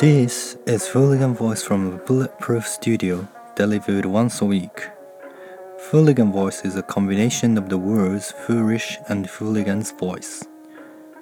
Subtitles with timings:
[0.00, 4.88] This is Fooligan Voice from a Bulletproof Studio, delivered once a week.
[5.76, 10.42] Fooligan Voice is a combination of the words foolish and fooligan's voice.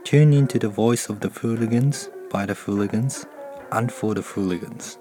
[0.04, 3.26] Tune into the voice of the fooligans, by the fooligans,
[3.72, 4.96] and for the fooligans.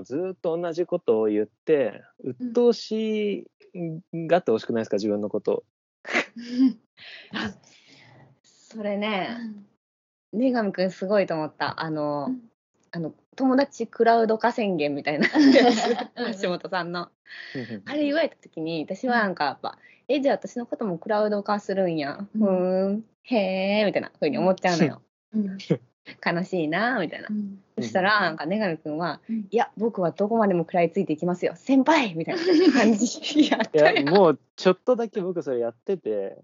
[0.00, 3.46] もずっと同じことを言って鬱陶し
[4.12, 4.96] がってほしくないですか？
[4.96, 5.64] 自分のこと。
[7.32, 7.52] あ
[8.42, 9.36] それね、
[10.32, 11.80] 女神くんすごいと思った。
[11.80, 12.40] あの、うん。
[12.92, 15.28] あの友達クラウド化宣言みたいな。
[16.42, 17.08] 橋本さんの。
[17.84, 19.78] あれ言われた時に私はなんかやっぱ、
[20.08, 22.26] えじゃあ私のこともクラウド化するんや。
[22.34, 22.40] うん。
[22.40, 23.36] ふーん、へ
[23.82, 25.02] えみたいな風に思っちゃうのよ。
[25.34, 25.58] うん
[26.24, 27.28] 悲しいなみたいな。
[27.30, 27.58] うん。
[27.76, 29.46] そしたらなんか女神くんは、うん。
[29.50, 33.06] いや僕はどこまでも食らいついていきますよ先輩みたいな感じ。
[33.50, 34.04] やっいたよ。
[34.04, 36.38] やもうちょっとだけ僕それやってて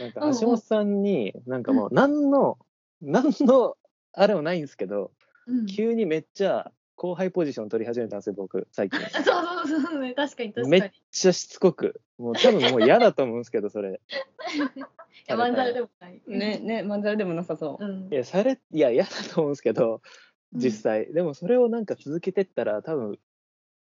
[0.00, 0.28] なんかうん。
[0.28, 2.58] うん橋本さんになんかもう何の
[3.00, 3.76] 何の
[4.12, 5.12] あれもないんですけど
[5.46, 5.66] うん。
[5.66, 10.90] 急にめっちゃ後輩ポジション取り始めたんですよ僕最近 そうそうそうね確かに確かめっに。
[11.10, 14.00] ちゃしつこくもう多分もう嫌だと思うんですけどそれ
[14.76, 14.80] い
[15.26, 16.22] やまんざらでもない。
[16.26, 17.84] ねねまんざらでもなさそう。
[17.84, 20.00] うんいやされいや嫌だと思うんですけど
[20.52, 23.18] うん実際、でもそれをなんか続けてったら多分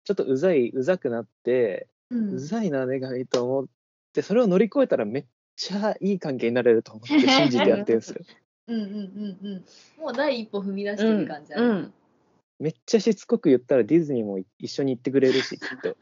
[0.05, 3.67] ちょっとうざいうざくなって、ううんざいな願いと思っ
[4.13, 5.25] てそれを乗り越えたらめっ
[5.57, 8.23] ちゃいい関係になれると思って信じてやってるんですよ
[8.69, 9.65] うんうんうんうん。
[10.03, 11.67] もう第一歩踏み出してる感じある。
[11.69, 11.95] うん
[12.59, 15.97] めっちゃしつこく言ったらディズニーも一緒に行ってくれるしきっと。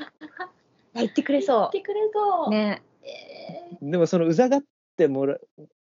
[0.95, 2.47] 言ってくれ言そってくれそう。
[2.49, 2.51] う。
[2.51, 2.83] ね。
[3.03, 4.63] えでもそのうざがっ
[4.97, 5.37] てもら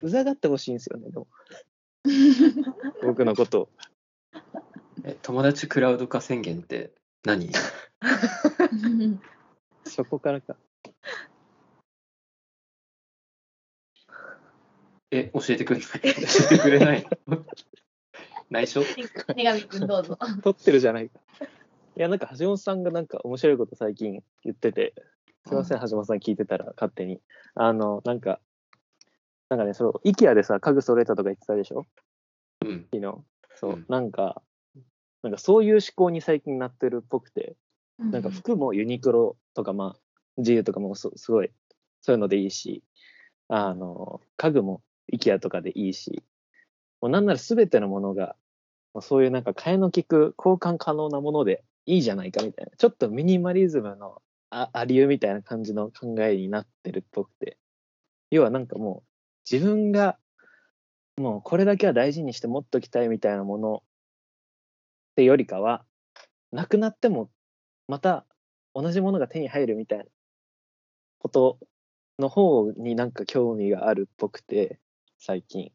[0.01, 1.29] うざがってほしいんですよねでも。
[3.03, 3.69] 僕のことを。
[5.05, 6.93] え友達クラウド化宣言って
[7.25, 7.51] 何？
[7.51, 9.19] ー
[9.85, 10.57] そこからか。
[15.11, 15.89] え、教えてくれない？
[15.91, 16.01] 教
[16.47, 17.45] えてくれないの？
[18.51, 18.83] 内緒？
[19.35, 20.19] 女神くんどうぞ。
[20.43, 21.09] 撮ってるじゃない。
[21.09, 21.19] か
[21.97, 22.01] い。
[22.01, 23.57] やなんか橋本さんがなんか面白い。
[23.57, 24.95] こと最近言ってて
[25.47, 25.55] すい。
[25.55, 26.37] ません、橋本さん聞い。
[26.37, 27.21] てたら勝手に。
[27.55, 28.41] あの、なんか、
[29.49, 31.87] なんかね、そう、IKEA でさ、家具揃えたとか言ってたでしょ
[32.65, 32.87] うん。
[32.93, 33.15] 昨日。
[33.57, 34.43] そう、うんなんか、
[35.23, 35.71] なんかそうい。
[35.71, 37.57] う思考に最近なってるっぽくて、
[37.99, 40.01] なんか服もユニクロとか、まあ、
[40.37, 41.51] 自由とかもすごい、
[42.01, 42.19] そうい。
[42.19, 42.47] うのでい。
[42.47, 42.51] い。
[42.51, 42.83] し、
[43.49, 45.91] あの、家具も IKEA とかでい。
[45.91, 45.95] い。
[45.95, 46.23] し、
[47.05, 48.35] もうなんなら全てのものが、
[48.95, 57.59] もうそういうなんか替えの利く交換可能なものでいいじゃないかみたいな、ちょっとミニマリズムのあありゆみたいな感じの考えになってるっぽくて、
[58.31, 60.17] 要はなんかもう自分が
[61.19, 63.81] もうこれだけは大事にして持っときたいみたいなものっ
[65.17, 65.85] てよりかは、
[66.53, 67.29] なくなっても
[67.87, 68.25] また
[68.75, 70.05] 同じものが手に入るみたいな
[71.19, 71.59] こと
[72.19, 74.79] の方になんか興味があるっぽくて、
[75.19, 75.71] 最近。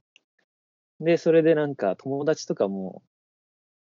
[0.99, 3.01] で、それでなんか友達とかも、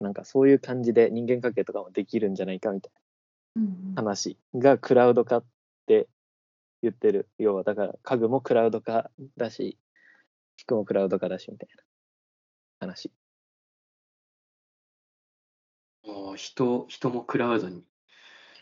[0.00, 2.92] なんかそういう感じで人間関係とかもできるんじゃないかみたい
[3.56, 5.44] うんな話がクラウド化っ
[5.86, 6.08] て
[6.82, 7.28] 言ってる。
[7.38, 9.78] 要はだから家具もクラウド化だし、
[10.58, 11.82] 服もクラウド化だしみたいな
[12.80, 13.12] 話。
[16.06, 17.84] もう人、人もクラウドに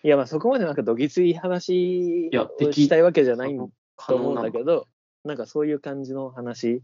[0.02, 4.86] いやまあそこまでなんかどぎつい話やできをしたいわけじゃないと可思うんだけど、
[5.24, 6.82] なんかそういう感じの話、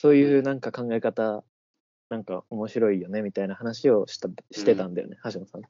[0.00, 1.44] そういうなんか考え方、
[2.08, 5.68] なんか面白いよねみたいな話をしたしてたんだよね、橋本さんと。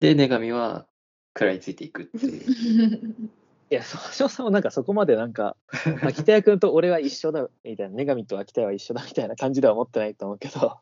[0.00, 0.86] で、女神は
[1.34, 3.30] 食らいついていくっていう。
[3.72, 5.56] いや、そう橋本さんはなんかそこまでなんか、
[6.02, 10.78] 秋田屋君と俺は一緒だみたいな、女神と秋田屋は一緒だみたいな感じでは思ってないと思うけど、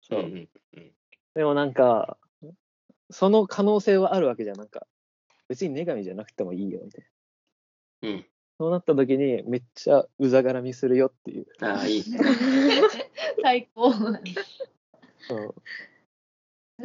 [0.00, 0.22] そう。
[0.24, 0.48] んん
[1.36, 2.18] でもなんか、
[3.08, 4.56] その可能性はあるわけじゃん。
[4.56, 4.88] なんか、
[5.46, 7.04] 別に女神じゃなくてもいいよみたい
[8.02, 8.08] な。
[8.08, 8.26] うん。
[8.58, 11.46] そうなった時に、めっちゃうざがらみするよっていう。
[11.60, 12.02] ああ、いい。
[13.42, 13.92] 最高。
[13.92, 14.12] そう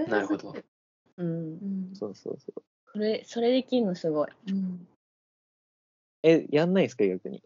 [0.09, 0.55] なるほど。
[1.17, 1.31] うんう
[1.91, 2.63] んそうそうそう。
[2.93, 4.87] それそれできるのすごいうん
[6.23, 7.43] え、やんないですか、逆に？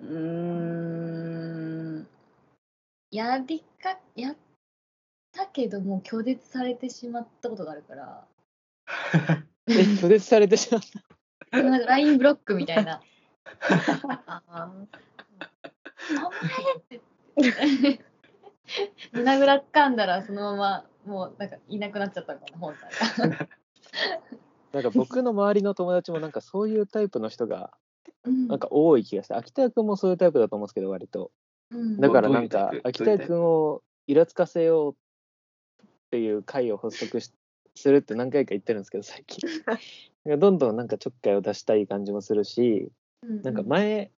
[0.00, 2.06] うーん
[3.10, 4.36] やりかやっ
[5.32, 8.26] たけどもう拒絶されてしまったことがあるから
[9.68, 10.86] え、拒絶されてしまった？
[11.62, 13.00] なんか LINE ブロックみたいな
[14.56, 14.86] あー
[16.26, 17.00] お前って
[19.12, 23.48] 胸ぐらかんだらそのままもうなんかいなくなっちゃったのかな、本体が。
[24.72, 27.70] なんか僕の周りの友達もなんかそういうタイプの人が
[28.24, 31.30] うんなんか多い気がして、秋田君もそういうタイプだと思うんですけど、割と。
[31.70, 34.92] うんだからないんか秋田君をイラつかせよう
[35.82, 37.32] っていう会を発足し
[37.74, 39.48] するって何回か言ってるんですけど、最近。
[40.26, 42.90] どんどんなんかちょっかいを出したい感じもするし、
[43.42, 44.10] なんか前、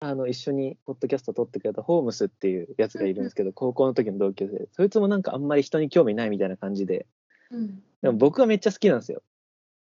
[0.00, 7.06] あの一緒にポッドキャスト撮ってくれたホームスっていうやつがいるんですけど、高校の時の同級生で、そいつもなんかあんまり人に興味ないみたいな感じで、
[7.50, 9.22] うんでも僕はめっちゃ好きなんですよ。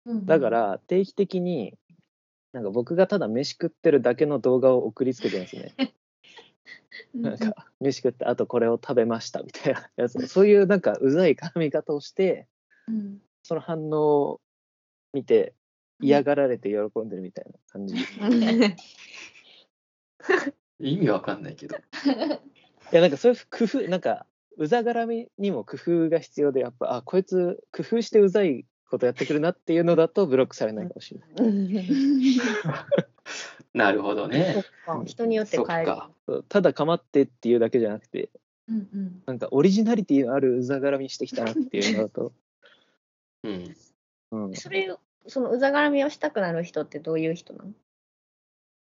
[0.06, 1.78] うんだか、ら定期的に、
[2.54, 5.76] なんか僕がただ飯食ってるだけの動画を送りつけてるんですね。
[7.14, 7.22] うん。
[7.22, 10.28] なんか、飯食って、あとこれを食べましたみたいなやつ。
[10.28, 12.48] そういうなんかうざい絡み方をして、
[12.88, 13.22] うん。
[13.44, 14.42] その反応を
[15.14, 15.54] 見て、
[16.02, 17.96] 嫌がられて喜んでるみたいな感じ。
[17.96, 18.00] い
[20.94, 21.78] 意味わかんないけど。
[22.92, 24.26] や、なんかそういう工夫、なんか、
[24.58, 32.42] うざがらみにも工夫が必要で、やっぱ、あ、こいつ工夫してうざいことやってくるなっていうのだとブロックされないかもしれない。
[33.74, 34.64] なるほどね。
[35.06, 36.44] 人によってそっ変える。
[36.50, 38.30] ただ構ってっていうだけじゃなくて、
[38.68, 42.34] うんうんなんかオリジナリティのあるうざがらみしてきたなっていうのだと、
[43.44, 43.76] うん。
[44.32, 44.96] うん、いそれ
[45.30, 47.72] そのうざがらみをしたくなる人ってどういう人なの？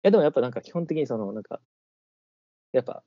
[0.02, 1.60] やでもやっぱなんか基本的にそのなんか
[2.72, 3.04] やっぱ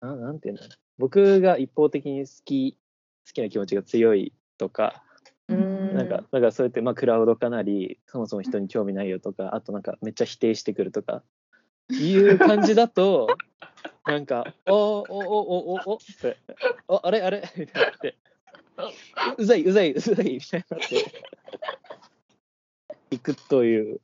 [0.00, 0.70] ななんていうんだろう。
[0.98, 2.78] 僕が一方的に好き
[3.26, 5.02] 好きな気持ちが強いとか、
[5.48, 5.94] うーん。
[5.94, 11.22] なんかなんかそうやってまあクラウドかなりそもそも人に興味ないよとかあとなんかめっちゃ否定してくるとか
[11.90, 13.26] いう感じだと
[14.06, 16.36] なんか「おおおおおおって
[16.88, 18.16] 「おあれあれ?」みたいになって
[19.38, 21.24] 「うざいうざいうざい」みたいになって
[23.14, 24.00] いくという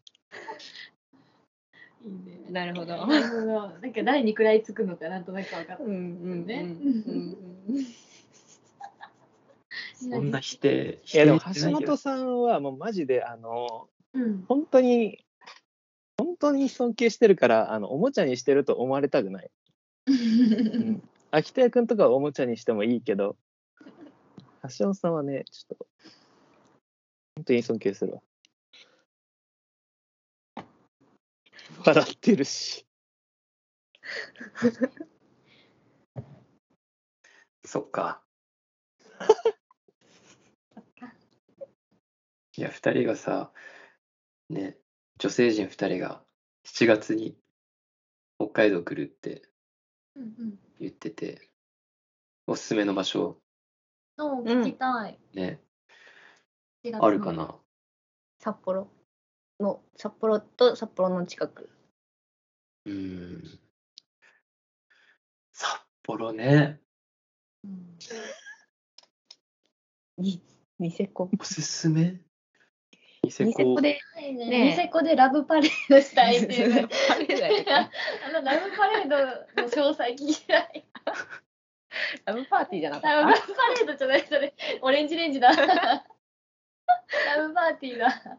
[2.04, 2.40] いいね。
[2.50, 3.06] なるほど。
[3.06, 3.68] なるほど。
[3.68, 5.84] なんか誰に食らいつくのかなんとなく分かった。
[5.84, 5.94] うんう
[6.34, 7.36] んねうん
[9.94, 11.00] そんな否定。
[11.12, 14.44] いやでも橋本さんはもうマジであのうん。
[14.48, 15.24] 本当に
[16.16, 19.50] 本当に尊敬してるからあのおもちゃにしてると思われたくない。
[20.06, 21.02] うん
[21.32, 23.36] 秋田屋君とかはおもちゃにしてもいいけど、
[24.62, 25.86] 橋本さんはね、ちょっと、
[27.36, 28.20] 本当に尊敬するわ。
[31.84, 32.86] 笑ってるし。
[37.64, 38.22] そっか。
[42.56, 43.52] いや、二人がさ、
[44.48, 44.78] ね、
[45.18, 46.24] 女性陣二人が
[46.64, 47.36] 7月に
[48.38, 49.48] 北海道来るって
[50.16, 51.50] うん言ってて、
[52.46, 53.40] おすすめの場所、
[54.16, 54.42] うん。
[54.44, 55.18] 聞きたい。
[55.34, 55.62] ね、
[56.84, 57.58] 4月あるかな？
[58.38, 58.90] 札幌
[59.60, 61.70] の札幌と札幌の近く。
[62.86, 63.60] うーん。
[65.52, 66.80] 札幌ね、
[67.64, 67.98] うん
[70.18, 70.42] に
[70.78, 71.30] ニセコ。
[71.38, 72.20] おすすめ？
[73.22, 76.88] ニセニセコではいねねニセコでラブパレードしたいっていう。
[77.08, 77.76] パレードやってた
[78.26, 79.16] あのラブパレード
[79.62, 80.86] の詳細聞きたい。
[82.24, 84.54] ラブパーティーじゃなかラブっパレードじゃないそれ。
[84.80, 85.50] オレンジレンジだ。
[85.54, 86.06] ラ
[87.46, 88.38] ブパーティーだ。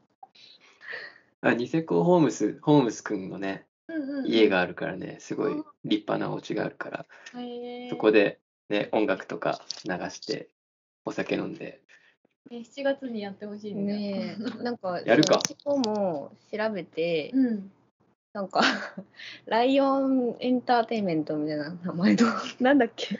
[1.41, 7.05] あ、ニセコホームス、ホームスくんのね、うんうん、家があるからね、すごい立派なお家があるから、
[7.89, 10.49] そこでね、音楽とか流して、
[11.03, 11.81] お酒飲んで、
[12.49, 13.79] え7月にやってほしいた。
[13.79, 13.83] ね。
[13.83, 15.35] ねえ、 なんか、やるか。
[15.35, 17.71] ニセコも調べて、うん。
[18.33, 18.61] なんか、
[19.45, 22.27] ライオンエンターテインメントみたいな名前の、
[22.59, 23.19] なんだっけ、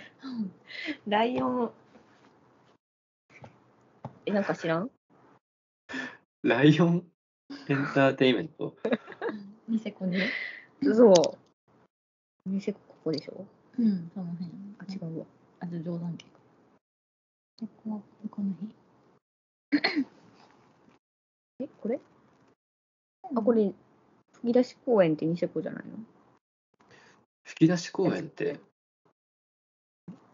[1.08, 1.72] ライオン、
[4.26, 4.92] え、なんか知らん？
[6.44, 7.11] ライオン？
[7.68, 8.76] エンターテインメント
[9.68, 10.18] ニセコに。
[10.84, 12.50] そう。
[12.50, 13.46] ニセコここでしょ？
[13.80, 14.50] うん、その辺。
[14.80, 15.26] あ、違うわ。
[15.60, 16.32] あと冗談系か。
[17.62, 18.76] ここはこの日？
[21.64, 22.00] え、これ？
[23.24, 23.54] あ、こ。
[23.54, 23.72] れ、
[24.34, 25.98] 吹き出し公園ってニセコじゃないの？
[27.44, 28.60] 吹き出し公園って、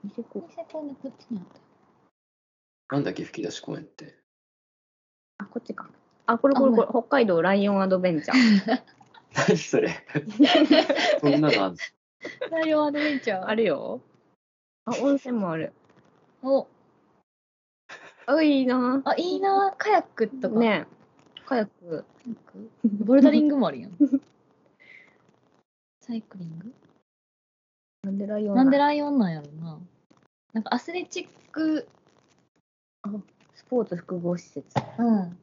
[0.04, 1.46] ニセコニセコのこっちにあっ
[2.88, 2.96] た。
[2.96, 4.18] なんだっけ、吹き出し公園って？
[5.40, 5.90] あ、こっちか。
[6.28, 8.82] あ、これこれこれ、北海道ライオンアドベンチャー。
[9.48, 9.90] 何それ
[11.22, 11.78] そんなのあんの？
[12.52, 13.48] ライオンアドベンチャー。
[13.48, 14.02] あるよ。
[14.86, 15.74] あ、温泉もある。
[16.44, 16.68] お、
[18.26, 19.02] あ、いいな。
[19.06, 19.74] あ、いいな。
[19.78, 20.60] カヤックとか。。
[20.60, 21.42] ねえ。
[21.46, 22.06] カヤック。
[22.84, 23.92] ボルダリングもあるやん。
[26.02, 26.74] サイクリング？
[28.04, 29.80] なんでライオンなんでラライオンなんやろな。
[30.54, 31.88] なんかアスレチック、
[33.56, 34.68] スポーツ複合施設。
[34.98, 35.38] うん。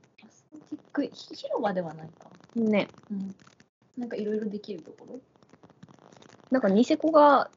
[0.75, 2.31] アスレチック、ひ広場ではないか。
[2.55, 2.89] ね。
[3.11, 3.37] うん。
[3.97, 5.21] なんかいろいろできるところ？
[6.51, 7.51] なんかニセコが、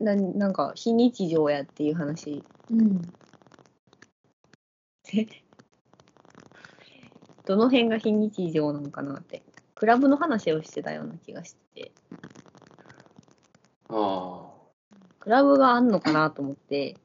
[0.00, 3.02] ななんか非日常やっていう話うん。
[7.44, 9.42] どの辺が非日常なのかなって。
[9.74, 11.92] クラブの話をしてたような気がして。
[13.88, 14.48] ああ。
[15.20, 16.96] クラブがあんのかなと思って。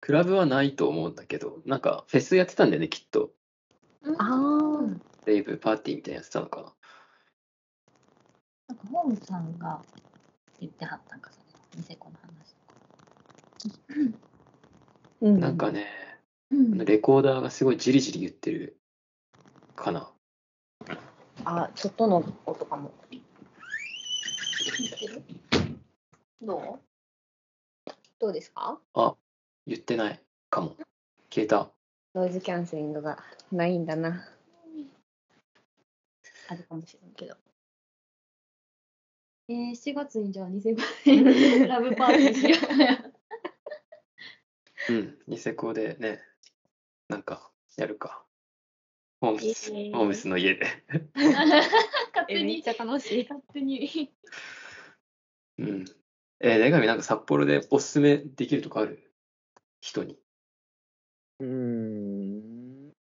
[0.00, 3.30] クラブはないと思うんだけど、なんかフェスやってたんだよね、きっと。
[4.18, 6.74] あうんレイブ、パーティーみたいなやつやってたのか
[8.68, 8.74] な？
[8.74, 9.80] んかホームさんが
[10.60, 11.44] 言ってはったんかそれ
[11.80, 14.18] ニセコの話とか
[15.22, 15.48] うんな。
[15.48, 15.86] なんかね、
[16.50, 18.80] うんレコーダーがすごいジリジリ言ってる
[19.76, 20.12] かな。
[21.44, 22.92] あ、外の音かも。
[26.40, 26.78] ど
[28.18, 28.80] どうですか？
[28.94, 29.16] あ、
[29.66, 30.76] 言ってないかも。
[31.30, 31.72] 消えた。
[32.14, 33.18] ノイズキャンセリングが
[33.50, 34.28] ないんだな。
[36.48, 37.34] あるかもしれんけど。
[37.34, 37.38] う
[39.48, 42.56] えー、7月にじゃあニセコで ラブパーティーしよ
[44.88, 46.20] ううん、ニセコでね、
[47.08, 48.24] なんかやるか。
[49.20, 50.66] ホームス、えーホームスの家で。
[51.14, 53.22] 勝手にえめっちゃ楽しい。
[53.22, 54.12] 勝手に
[55.58, 55.84] うん。
[56.40, 59.12] えー、女神なんか札幌でおすすめできるとこある？
[59.80, 60.21] 人に。
[61.42, 62.92] うーん。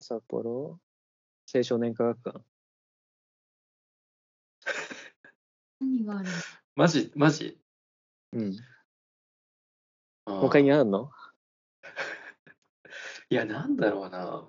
[0.00, 0.80] 札幌
[1.54, 2.40] 青少年科学館。
[5.80, 6.34] 何があるの？
[6.74, 7.60] マジ、マジ？
[8.32, 8.56] うん。
[10.24, 11.12] あー他にあるの？
[13.30, 14.48] いや、なんだろうな。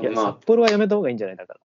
[0.00, 1.36] いや、まあ札、幌はやめた方がいいんじゃない？
[1.36, 1.60] だから。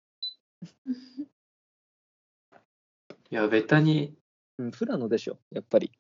[3.33, 4.17] いや、ベタに、
[4.59, 5.91] うん、富良野でしょ、やっぱり。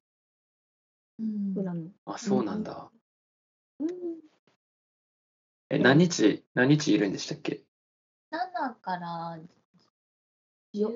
[1.20, 1.90] うん裏の。
[2.06, 2.90] あ、そうなんだ。
[3.78, 3.88] うん。
[5.68, 7.64] え、何日、何日いるんでしたっけ
[8.30, 9.38] ？7から
[10.72, 10.94] よ10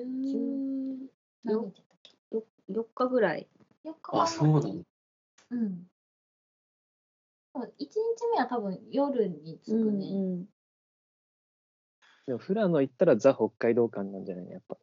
[1.43, 2.35] 何日だっけ？
[2.35, 3.47] よ4日ぐらい。
[3.83, 4.85] 4日あ、そうなんだ。
[5.51, 5.87] うん
[7.55, 7.95] 1日
[8.33, 10.45] 目は多分夜に着くね、うん
[12.27, 14.77] でも富良野行ったらザ北海道館なんじゃないのやっぱ。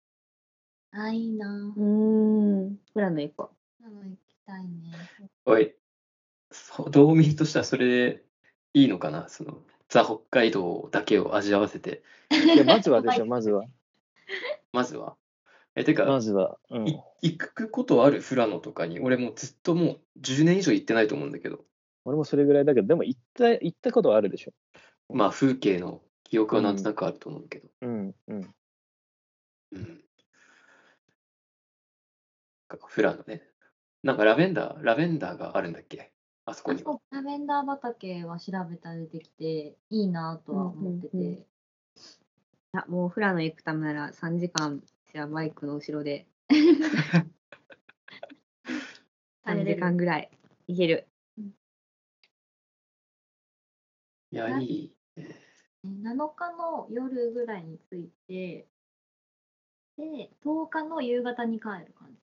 [0.93, 2.65] あいいなうん。
[2.67, 2.77] うん。
[2.95, 4.82] 裏の行こなの行きたいね
[5.45, 5.75] おい、
[6.51, 8.25] そう 道民としてはそれで
[8.75, 9.29] いいのかな？
[9.29, 13.65] その、ザ・北海道だけを味わわせて、いや、まずはでしょ、まずは。
[14.73, 15.17] まずは？
[15.75, 16.59] え、てか、まずは。
[16.71, 16.89] うん。
[16.89, 18.23] い行くことある？
[18.23, 21.65] 富良野とかに、俺もうずっともう10年以上行ってないと思うんだけど、
[22.05, 24.53] 俺もそれぐらいだけど、でも行った、行ったことはあるでしょ。
[25.13, 28.55] まあ風景の記憶はなんとなくあると思うけど、うん、うん。
[29.73, 30.05] うん。
[32.95, 33.52] 富良野ね。
[34.03, 36.13] なんかラベンダー、ラベンダーがあるんだっけ？
[36.45, 36.93] あそこあには。
[36.93, 41.47] そうラベンダー畑は調べたら出てきていいなとは思ってて、うんうんうん
[42.75, 44.83] あ、もう富良野行くためなら3時間、
[45.13, 46.27] じゃあバイクの後ろで
[49.45, 50.31] 3時間ぐらい
[50.67, 51.07] 行ける。
[54.31, 54.97] いや、いい。
[55.85, 58.67] 7日の夜ぐらいに着いて
[59.97, 62.22] で10日の夕方に帰る感じ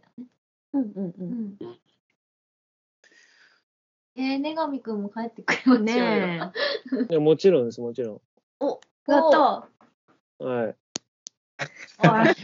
[0.73, 1.13] だねうんうんう。
[1.19, 1.31] うん
[1.71, 1.79] ん
[4.15, 5.85] えー、ねがみくんも帰ってくれましょうよ。
[5.85, 6.51] ね
[7.09, 8.21] いやもちろんです、もちろ
[8.59, 9.11] おえ。
[9.11, 10.45] やったん。
[10.45, 10.75] はい。
[11.99, 12.35] おい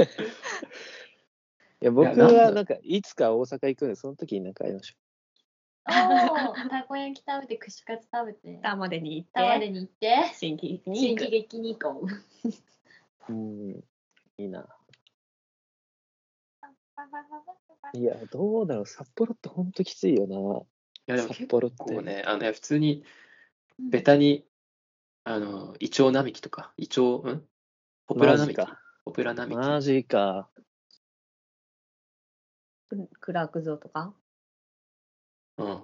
[1.80, 4.96] いや、僕はなんか、いつか大阪行くんで、その時になんか会いましょ
[5.88, 11.30] おーたこ焼き食べて串カツ食べてタまでに行って、タワレに行って新規に新喜。
[11.30, 13.32] 劇に行こう。
[13.32, 13.34] う。
[13.34, 13.84] うん。
[14.36, 14.68] いいな。
[17.92, 20.36] いや、どうだろう、札幌ってほんときついよな。
[20.36, 20.66] い
[21.06, 23.04] や、でも札結幌って構ね、あの、いや普通に、
[23.78, 24.46] ベタに、
[25.24, 27.48] あの、イチョウ並木とか、イチョウ、ん？
[28.06, 28.58] ポプラ並木？
[28.58, 28.80] マジか。
[29.04, 29.56] ポプラ並木。
[29.56, 30.48] マジか。
[32.88, 34.14] ククラーク像とか？
[35.58, 35.82] うん。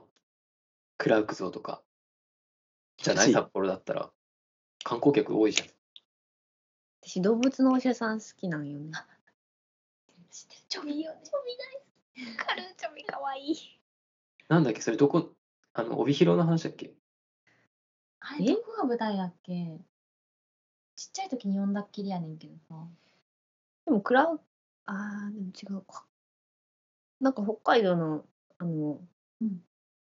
[0.98, 1.82] クラーク像とか。
[2.98, 4.10] じゃない札幌だったら。
[4.84, 5.68] 観光客多いじゃん。
[7.02, 8.90] 私動物のお医者さん好きなんよね。
[10.36, 11.20] 知ってるちょびいいよね。
[11.24, 11.66] ちょび大
[12.28, 12.38] 好き。
[12.46, 13.56] カルーチョビかわいい。
[14.48, 15.34] なんだっけ、それどこ、
[15.72, 16.86] あの、帯広の話だっけ？
[16.88, 16.94] え
[18.20, 19.80] あれどこが舞台だっけ？
[20.94, 22.86] ちっちゃい時に呼んだっきりやねんけどさ。
[23.86, 24.38] でもクラウ、
[24.84, 26.06] あー、でも違うか。
[27.18, 28.26] なんか北海道の、
[28.58, 29.00] あの、
[29.40, 29.64] うん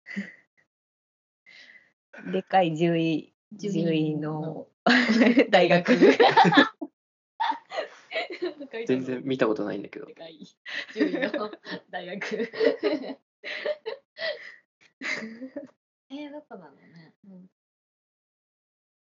[2.31, 4.69] でっかい獣医、獣医の
[5.51, 5.97] 大学。
[8.73, 10.07] 界全然見たことないんだけど。
[10.07, 10.39] 世界
[10.95, 11.51] 10位の
[11.91, 12.25] 大学。
[16.09, 17.49] えー、どこなのね、うん、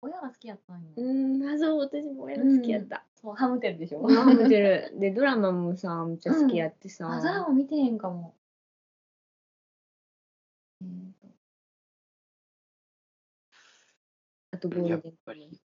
[0.03, 0.91] 親が好きやったんや。
[0.97, 2.97] うん、そう、私も親が好きやった。
[2.97, 4.07] うん、そう、ハムテルでしょ。
[4.09, 4.93] ハムテル。
[4.99, 7.07] で、ドラマもさ、めっちゃ好きやってさ。
[7.07, 8.37] うん、ドラマ見てへんかも。
[10.83, 11.29] えー、と
[14.53, 14.91] あとゴールデン。
[14.91, 15.61] やっぱり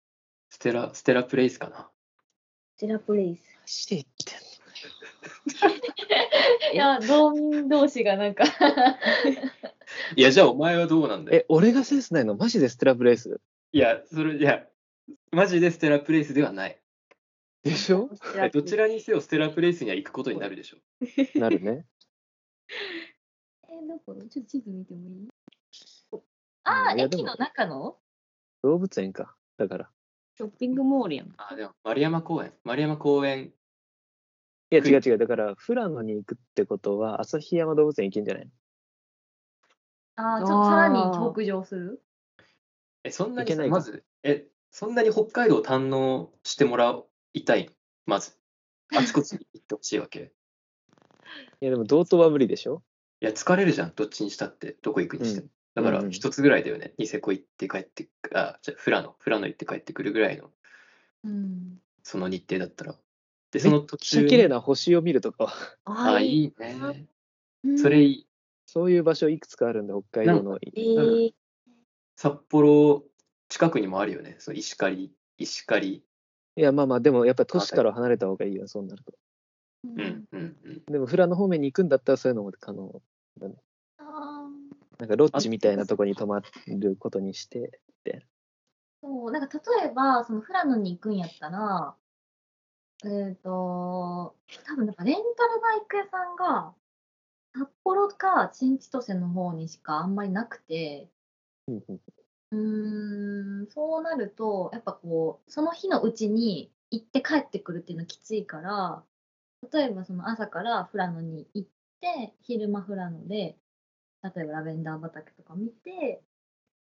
[0.50, 1.90] ステラ、ステラプレイスかな。
[2.76, 3.59] ステラプレイス。
[3.70, 4.40] マジで言ってん
[6.74, 8.44] いや、道民同士がなんか
[10.16, 11.38] いや、じゃあお前はどうなんだよ。
[11.42, 12.36] え、俺がセンスないの？
[12.36, 13.40] マジでステラプレイス？
[13.72, 14.66] いや、それ、いや、
[15.32, 16.82] マジでステラプレイスではない。
[17.64, 18.10] でしょ？
[18.38, 20.78] えどちらにせよステラプレイスには行くことになるでしょ。
[21.40, 21.86] なるね。
[23.70, 24.16] え、どこ？
[24.16, 25.28] ちょっと地図見てもいい？
[26.64, 28.00] あー、いやでも駅の中の？
[28.64, 29.36] 動物園か。
[29.58, 29.92] だから。
[30.38, 31.34] ショッピングモールやん。
[31.38, 32.54] あ、でも、丸山公園。
[32.64, 33.54] 丸山公園。
[34.72, 35.18] いや、違う違う。
[35.18, 38.50] だから、富良野に行くってことは、旭山動物園行けんじゃない
[40.16, 42.02] あー、ちょっとさらに北上する？
[43.04, 47.02] え、そんなになまず、え、そんなに北海道を堪能してもら
[47.34, 47.70] いたい？
[48.06, 48.38] まず。
[48.96, 50.34] あちこちに行ってほしいわけ。
[51.62, 52.84] いや、でも、道東は無理でしょ？
[53.22, 53.94] いや、疲れるじゃん。
[53.96, 54.78] どっちにしたって。
[54.82, 55.48] どこ行くにしても。
[55.76, 56.94] だから、うんうん一つぐらいだよね。
[56.98, 60.52] ニセコ行って帰ってく、あ、じゃあ、富良野、富良野行って帰ってくるぐらいの、
[61.24, 61.82] うん。
[62.04, 62.96] その日程だったら。
[63.52, 65.54] で、その途中に綺麗な星を見るとか、
[65.86, 67.08] あ、あいいね。
[67.64, 68.28] いそれいい。
[68.66, 70.58] そういう場所いくつかあるんだ、北海道の。
[70.58, 71.34] えー、
[72.16, 73.04] 札幌
[73.48, 74.36] 近くにもあるよね。
[74.38, 76.04] その石狩、石狩。
[76.56, 79.14] いや、まあまあ、でもやっぱ都市から離れた方がいいよ、そうなると。
[79.84, 80.84] うん、うん、うん。
[80.86, 83.02] でも、富良野方面に行くんだったらそういうのも可能。
[83.98, 87.80] あーなんか、ロッジみたいなとこに泊まることにして。
[89.02, 91.96] そう、なんか例えば、その富良野に行くんやったら、
[93.06, 94.36] えっ、と、
[94.66, 96.74] 多分なんかレンタルバイク屋さんが、
[97.54, 101.10] 札幌か新千歳の方にしかあんまりなくて、
[102.52, 102.58] う
[103.64, 109.04] ん、そうなると、やっぱこう、その日のうちに行って帰ってくるっていうのはきついから、
[109.72, 111.70] 例えばその朝から富良野に行っ
[112.02, 113.58] て、昼間富良野で、
[114.24, 116.22] 例えばラベンダー畑とか見て、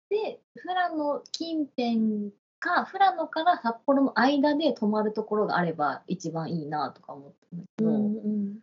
[0.09, 8.59] で、富良野近辺か、富良野から札幌の間で泊まるところがあれば一番いいなとか思ってるんだけど、うんうん。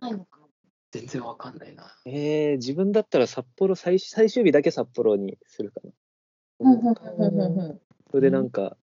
[0.00, 0.46] ないのかな？
[0.90, 1.84] 全然わかんないな。
[2.04, 5.90] えー、自分だったら札幌最、最終日だけ札幌にするかな。
[6.60, 8.76] うんうんうんうんうんそれでなんか、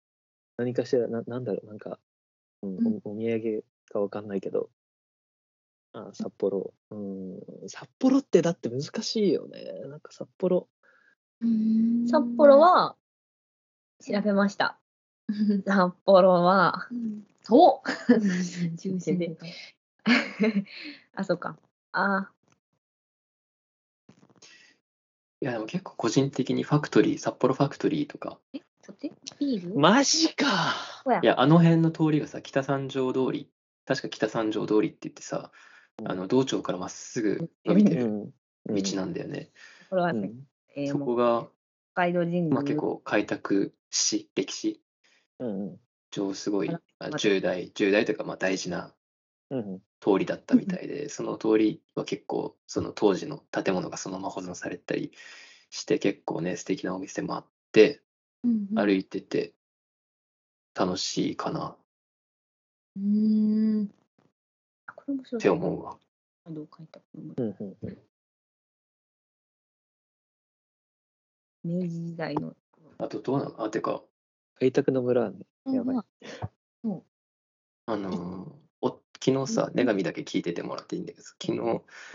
[0.56, 2.00] 何かしら、ななんだろう、なんか、
[2.62, 3.02] うんうん。
[3.04, 4.70] おお土産かわかんないけど、
[5.92, 9.82] あ札幌、うん、札幌ってだって難しいよね。
[9.88, 10.70] なんか札幌、
[12.10, 12.96] 札幌は
[14.06, 14.78] 調べました。
[15.66, 16.88] 札幌は、
[17.44, 19.38] そう中心で。
[21.16, 21.58] あ、そうか。
[21.92, 22.32] あ、
[25.42, 28.40] いや、でも結構個人的にファクトリー、札幌ファクトリーとか、
[28.82, 29.12] そっち？
[29.40, 29.80] ビール？
[29.80, 30.46] マジか。
[31.22, 33.50] いや、あの辺の通りがさ、北三条通り、
[33.86, 35.52] 確か北三条通りって言ってさ、
[36.04, 38.34] あの道庁からまっすぐ伸びてるうん。
[38.76, 39.52] 道なんだよね。
[39.90, 40.48] これはね、うん。
[40.76, 41.48] そえーもうこが、
[41.94, 42.54] 北海道神宮。
[42.54, 44.82] まあ、結構開拓史、歴史
[45.39, 45.80] うん。
[46.12, 48.93] 上すごい、ああら重大、重大というかまあ大事な
[49.50, 49.80] うん。
[50.00, 55.12] 通りだったみたいで、その通りは結構、その当時の建物がそのまま保存されたり
[55.69, 58.02] して、結構ね、素敵なお店もあって、
[58.76, 59.54] 歩いてて
[60.76, 61.76] 楽しいかな
[62.95, 63.89] うん
[64.86, 65.39] あこれ面白い。
[65.39, 65.97] って思うわ。
[66.47, 67.34] どう書いたうん。
[67.38, 67.56] うん。
[67.82, 67.97] うん
[71.63, 72.56] 明治時代の。
[73.00, 73.64] あとどうなの？
[73.64, 74.04] あ、てか、
[74.60, 75.98] 開拓の村はね、やばい。
[75.98, 77.96] あ。
[77.96, 81.60] のーお昨日さ、女神だけ聞いててもらっていいんだけど、昨日、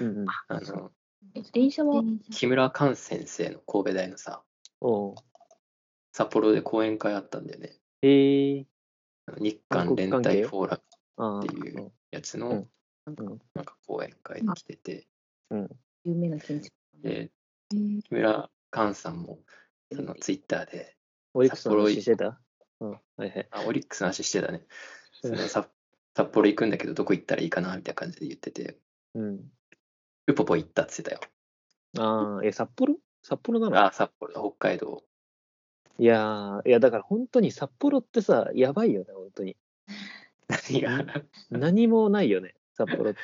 [0.00, 0.26] うんうん。
[0.28, 0.92] あの、
[1.34, 2.02] え電車は？
[2.30, 4.42] 木村寛先生の神戸大のさ、
[4.80, 5.14] おう。
[6.12, 7.78] 札幌で講演会あったんだよね。
[8.02, 8.66] へえ。
[9.26, 10.82] あの日韓連帯フォーラム。
[11.44, 12.50] っていうやつの、
[13.06, 13.40] うん。
[13.54, 15.06] なんか講演会に来てて、
[16.04, 17.08] 有名な建築家。
[17.08, 17.30] で、
[17.70, 19.38] 木村寛さんも、
[19.94, 20.96] そのツイッターで、
[21.34, 22.40] オリックスの話してた？
[22.80, 22.90] うん。
[22.90, 23.48] はいはい。
[23.50, 24.58] あオリックスの話してたね。
[25.24, 25.68] うんそのさ
[26.14, 28.76] 札幌行くんだけど、どこ行ったらいいかなみたいな感じで言ってて、
[29.14, 29.50] うん。
[30.26, 31.26] ウポポ行ったって言って
[31.94, 32.06] たよ。
[32.06, 32.96] ああ、え、札幌？
[33.22, 33.82] 札幌なの？
[33.86, 35.04] あ、札幌、北海道。
[35.98, 39.56] いやー、いやだから本当に札幌ってさ、やばいよね、本当に。
[40.48, 41.04] 何が、
[41.50, 43.20] 何もないよね、札幌って。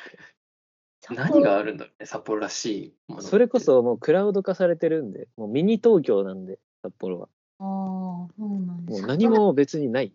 [1.15, 3.21] 何があるんだろうね、札幌らしいもの。
[3.21, 7.29] それこそもうクラウド化されてるんで、もうミニ東京なんで、札幌は。
[7.59, 10.13] ああ、そうなんもう何も別にない、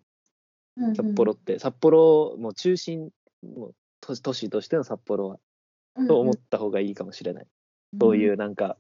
[0.96, 1.59] 札幌って。
[1.59, 3.11] 札幌、もう中心、
[3.42, 5.38] もう都都市としての札幌は、
[6.09, 7.46] と思った方がいいかもしれない。
[8.00, 8.76] そういうなんか、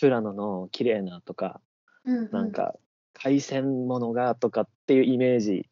[0.00, 1.60] 富良野の綺麗なとか、
[2.04, 2.74] うん、なんか、
[3.12, 5.68] 海鮮物がとかっていうイメージ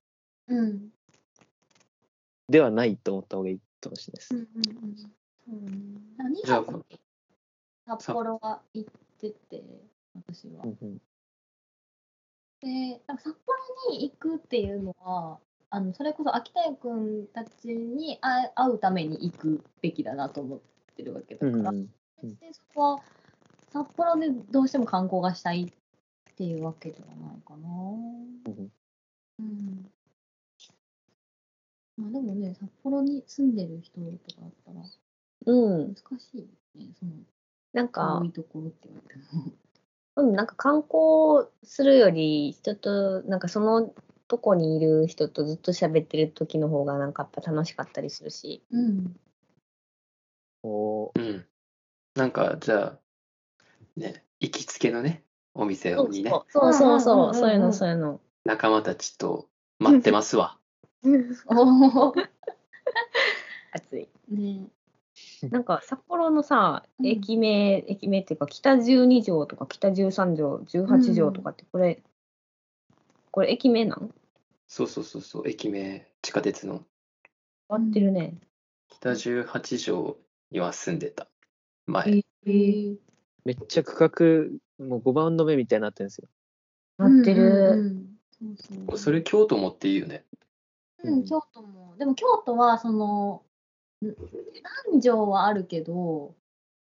[0.46, 0.88] うん、
[2.48, 4.34] ではないと思った方がいいかもしれないです。
[4.34, 5.08] うんうんうんそ
[5.48, 6.84] うね何泊
[7.86, 9.62] 札幌は行ってて、
[10.14, 10.66] 私はう。
[10.68, 10.98] んうん
[12.60, 13.58] でなんか札幌
[13.90, 20.60] に行くっていうのはあのそれこそ秋田谷君たちに会会うために行くべきだなと思っ
[20.96, 21.88] てるわけだから、うん
[22.22, 23.00] 別にそこは
[23.70, 27.68] 札幌でどうしても観光がしたいっていうわけではないかな。
[27.68, 28.72] うん
[29.40, 29.90] うん。
[31.96, 34.80] まあでもね、札幌に住んでる人とかだったら
[35.46, 35.94] うん。
[35.94, 37.12] 難しいよね、その
[37.72, 39.52] なんか遠、いところって言われても。
[40.16, 43.92] うん、なんか観光するより、人と、なんかその
[44.28, 48.62] とこにいる人とずっと喋ってる時の方が、なんかやっぱ楽しかったりするし。
[48.70, 49.16] うん。
[50.62, 51.46] おうん。
[52.14, 52.98] なんか、じゃあ、
[53.96, 58.20] ね、行きつけのね、お店にね、そうそうそうそういうの、そういうの。
[58.44, 60.58] 仲間たちと待ってますわ。
[61.46, 62.14] おお。
[63.72, 64.08] 暑い。
[64.28, 64.68] ね
[65.50, 72.02] なんか札幌のさ、うん駅名、駅名っていうか、北12条とか北13条、18条とかって、これ、
[73.30, 74.14] これ駅名なん？
[74.66, 76.84] そうそうそうそう、駅名、地下鉄の
[77.68, 78.38] 変わってるね。
[78.88, 80.16] 北18条
[80.50, 81.28] には住んでた。
[81.86, 82.24] 前。
[82.46, 82.96] えー、
[83.44, 83.96] めっちゃ区
[84.78, 86.28] 画、もう5番の目みたいになってるんですよ。
[86.98, 88.06] なってる。
[88.96, 90.24] それ京都もっていいよね。
[91.02, 91.96] うん、京都も。
[91.98, 93.42] でも京都は、その、
[94.02, 94.16] ん。
[94.90, 96.34] 何条はあるけど、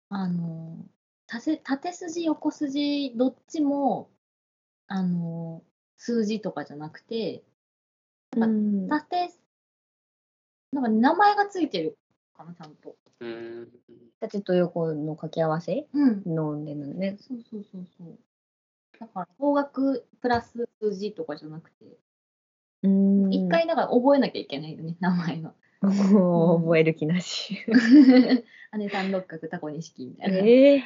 [0.10, 0.86] あの、
[1.28, 4.10] 縦縦筋、横筋、どっちも、
[4.88, 5.64] あの、
[5.98, 7.44] 数字とかじゃなくて、
[8.36, 8.88] うん。
[8.88, 9.32] 縦、
[10.72, 11.98] なんか名前がついてる
[12.34, 12.96] かな、ちゃんと。
[14.20, 16.24] 縦と横の掛け合わせうん。
[16.26, 17.18] のでのね。
[17.20, 18.20] そうそうそうそう。
[19.00, 21.86] だから、方角プラス数字とかじゃなくて、
[22.84, 23.34] うん。
[23.34, 25.54] 一、回だから覚えなきゃいけないよね、名前が。
[25.82, 27.66] もう覚える気なし。
[28.78, 30.38] 姉さん六角タコ錦みたいな。
[30.40, 30.84] ええ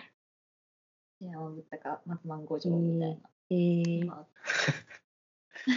[1.20, 3.30] 山ぶったか松万五条みたいな。
[3.50, 4.28] えーまあ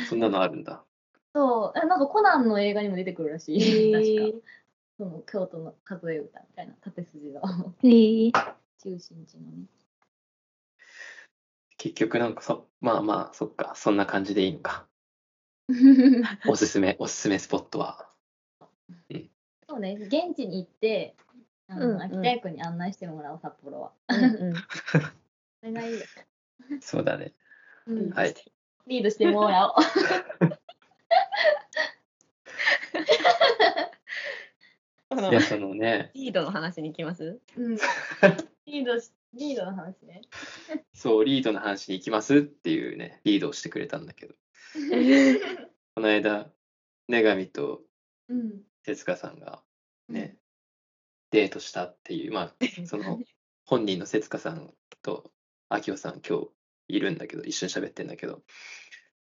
[0.08, 0.84] そんなのあるんだ。
[1.32, 3.62] そう、あなんかコナンの映画にも出てくるらしい。
[3.62, 4.48] えー確か。
[4.98, 7.40] その京都の数え歌みたいな縦筋の
[7.84, 8.32] えー
[8.78, 9.66] 中心地のね。
[11.76, 14.88] 結局なんかそ、まあまあ、そっか、そんな感じでいいのか。
[16.48, 18.05] おすすめ、おすすめスポットは。
[19.68, 21.16] そうね、現地に行って、
[21.68, 23.92] あのうんうん秋田屋君に案内してもらおう、札幌は。
[24.08, 24.54] うんうん
[25.60, 26.04] それがいいよ。
[26.80, 27.32] そうだね。
[27.86, 28.34] うんはい。
[28.86, 29.74] リードしてもらおう。
[35.30, 37.38] いや、そのね、リードの話に行きます？
[37.56, 37.76] うん、
[38.66, 40.22] リードし、リードの話ね。
[40.94, 44.34] そう、リードの話に行きますっていうね、リードをしてくれたんだけど、
[45.94, 46.50] この間、
[47.08, 47.82] 女神と
[48.28, 48.62] うん。
[48.86, 49.60] 手塚さんが
[50.08, 50.36] ね、
[51.32, 52.54] デートしたっていう、まあ、
[52.86, 53.18] その、
[53.64, 54.72] 本人の節香さん
[55.02, 55.32] と
[55.68, 56.50] 秋夫さん今日
[56.86, 58.44] いるんだけど、一緒に喋ってんだけど、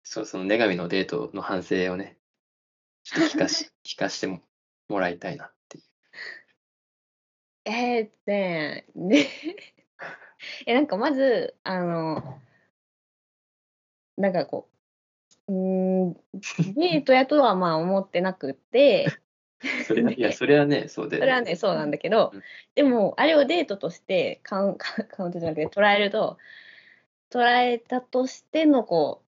[0.03, 2.19] そう、その女神のデートの反省をね、
[3.05, 4.43] ちょっと聞かし、 聞かしても
[4.89, 5.85] もらいたいなっていう。
[7.65, 9.27] えー、ねね
[10.67, 12.39] えなんかまずあの
[14.19, 14.69] なんかこ
[15.49, 16.15] ううーん
[16.75, 19.07] デートやとはまあ思ってなくって
[19.87, 22.43] それは、いや、それはね、そうで、それはねそうなんだけど、うん。
[22.75, 26.39] でもあれをデートとしてカウンカウントじゃなくて捉えると
[27.31, 29.23] 捉えたとしてのこ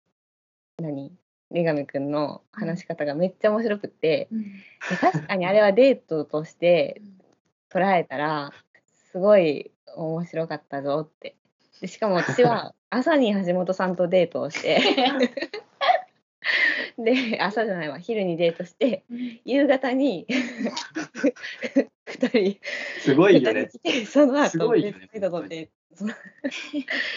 [0.79, 1.13] う何？
[1.51, 4.43] 女神くんの話し方がめっちゃ面白くって、うん。
[4.43, 7.03] で確かにあれはデートとして
[7.71, 8.53] 捉えたら
[9.11, 11.37] すごい面白かったぞって。
[11.81, 14.81] でしかも私は 朝に橋本さんとデートをして
[16.99, 17.99] で朝じゃないわ。
[17.99, 19.05] 昼にデートして
[19.45, 20.27] 夕方に
[22.07, 22.61] 2人
[23.01, 23.63] すごいよね。
[23.63, 23.69] 二。
[23.69, 25.73] 人来てその後すごいよね別の人とデート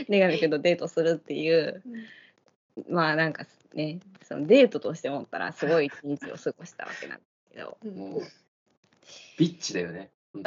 [0.10, 1.82] 女神くんとデートするっていう
[2.90, 7.78] まあなんかねそのデートとして思ったらすごい一日を過ごしたわけなんですけど。
[7.96, 8.22] もう、
[9.38, 10.12] ビッチだよね。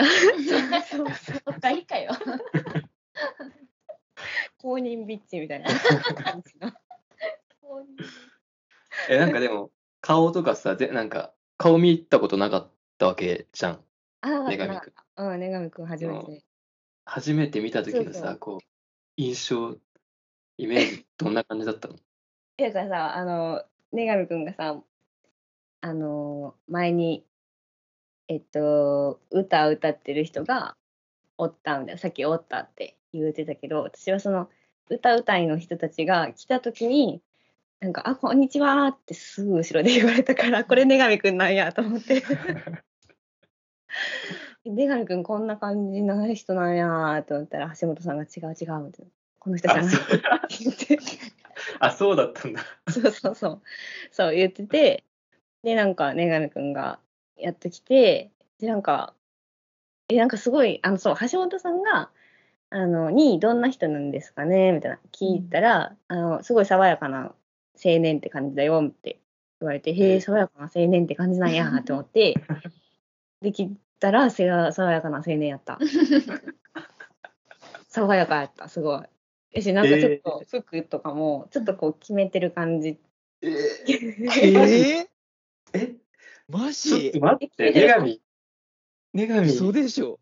[0.90, 1.60] そうそう。
[1.60, 2.12] 大かよ。
[4.58, 5.68] 公認ビッチみたいな
[6.14, 6.72] 感じの。
[9.08, 13.84] え、なんかでも、顔とかさ、ぜなんか、顔見たことなかったわけじゃん。
[14.20, 14.92] あ女神くん。
[15.16, 16.44] うん、女神くん初めて。
[17.04, 18.64] 初めて見た時のさ、こう、
[19.16, 19.76] 印象、
[20.58, 21.94] イメージ、どんな感じだったの？
[22.58, 24.82] だからさ、あの、女神くんがさ、
[25.80, 27.24] あの、前に、
[28.28, 30.76] えっと、歌歌ってる人が
[31.38, 31.98] おったんだよ。
[31.98, 34.50] さっきおったって言うてたけど、私はその、
[34.90, 37.22] 歌うたいの人たちが来た時に、
[37.80, 42.24] なんか、あ、こんにちはってすぐ後ろで言われたから、これ女神くんなんやと思って。
[44.66, 49.04] 女神くんこんな感じな人なんやと思ったら、橋本さんが違う違うって。
[49.38, 50.04] この人じゃないって
[50.64, 50.98] 言って。
[51.78, 52.62] あ、そうだったんだ。
[52.90, 53.62] そうそうそう。
[54.10, 55.04] そう言ってて、
[55.62, 56.98] で、なんか、ねがみくんが
[57.36, 59.14] やってきて、で、なんか、
[60.08, 62.10] え、なんかすごい、あの、そう、橋本さんが、
[62.70, 67.34] あの、に、どんな人なんですかねみたいな、聞いたら、あの、すごい爽やかな
[67.82, 69.20] 青年って感じだよって
[69.60, 72.34] 言われて、へえ、爽やかな青年って感じなんや って思って、
[73.40, 75.78] できたら、爽やかな青年やった。
[77.88, 79.02] 爽やかやった、すごい。
[79.52, 82.98] えし、なんかちょっと服とかも、ちょっとこう決めてる感じ。
[83.40, 85.08] ええ
[85.72, 85.96] えー、
[86.48, 88.20] マちょっジと待って、女神。
[89.14, 89.48] 女神。
[89.48, 90.20] 嘘でしょ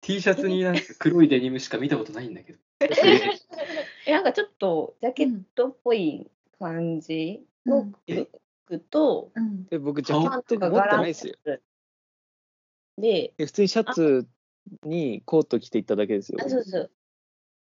[0.00, 2.58] T シャツになんか黒いデニムしか見たことないんだけど。
[4.06, 7.92] え、なんかちょっとジャケットっぽい感じの
[8.90, 9.66] と、うん。
[9.70, 11.34] え僕ジャケット持ってないですよ。
[12.98, 14.26] で、え普通にシャツ
[14.82, 16.38] にコート着ていっただけですよ。
[16.44, 16.90] あ、そうそう。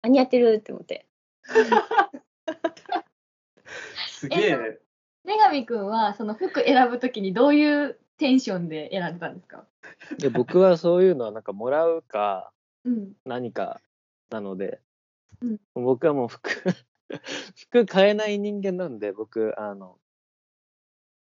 [0.01, 1.07] あ、似合ってるって思って。
[4.09, 4.79] すげえね。
[5.25, 9.67] 女神くんはその服選ぶときにどういうテンションで選んでたんですか？
[10.17, 12.51] で僕はそういうのはなんかもらうか
[12.85, 13.13] うん。
[13.25, 13.81] 何か
[14.29, 14.81] なので、
[15.41, 16.49] うん僕はもう服
[17.55, 19.99] 服買えない人間なんで僕あの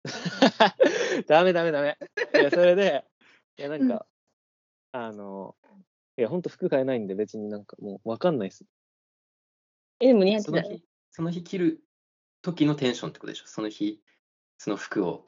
[1.27, 1.99] ダメダメダメ
[2.35, 3.05] いやそれで
[3.59, 4.07] いやなんか、
[4.93, 5.57] あの
[6.19, 8.65] いや本当服買えないんで別になんかもう分かんないです
[10.01, 10.63] え、でも似合ってたよ。
[10.63, 11.85] その日、その日着る
[12.43, 13.47] 時のテンションってことでしょ？
[13.47, 14.03] その日、
[14.59, 15.25] その服を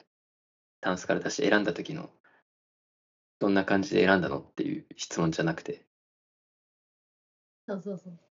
[0.81, 2.11] タンスから出して選んだ時の、
[3.39, 5.85] どんな感じで選んだのっていう質問じゃなくて。
[7.67, 8.28] そうそうそう。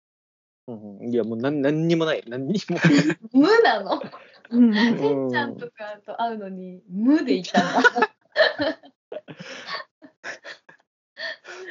[0.67, 1.13] うんうん。
[1.13, 2.23] いやもう何何にもない。
[2.27, 2.77] 何にも。
[3.33, 4.01] 無なの？
[4.49, 4.73] うん。
[4.73, 8.11] せんちゃんとかと会うのに無でいたんだ。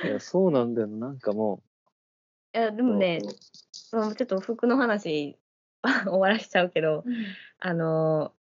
[0.04, 1.08] いやそうなんだよな。
[1.08, 1.62] なんかも
[2.54, 5.36] いや、でもね、ちょっと服の話
[6.06, 7.04] 終わらしちゃうけど、
[7.58, 8.44] あのー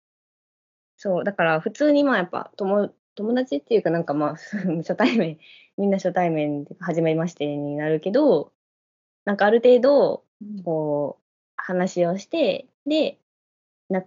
[0.98, 4.36] そう、だから普通にまあやっぱ友友達っていうかなんかまあ
[4.78, 5.40] 初対面、
[5.78, 8.54] みんな初対面で初めましてになるけど、
[9.26, 10.24] なんかある程度
[10.64, 11.24] こう
[11.56, 13.20] 話をして、で、
[13.90, 14.04] な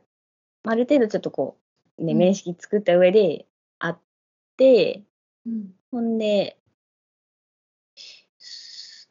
[0.64, 1.58] ある程度ちょっとこ
[1.98, 2.18] う、ね、うん。
[2.18, 3.46] 面識作った上で
[3.78, 3.94] 会っ
[4.56, 5.02] て、
[5.46, 5.74] うん。
[5.90, 6.58] ほんで、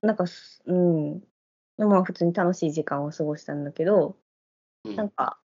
[0.01, 1.23] なんかす、うん、
[1.77, 4.17] まあ普通に楽しい時間を過ごしたんだけど、
[4.83, 4.95] うん。
[4.95, 5.39] なんか、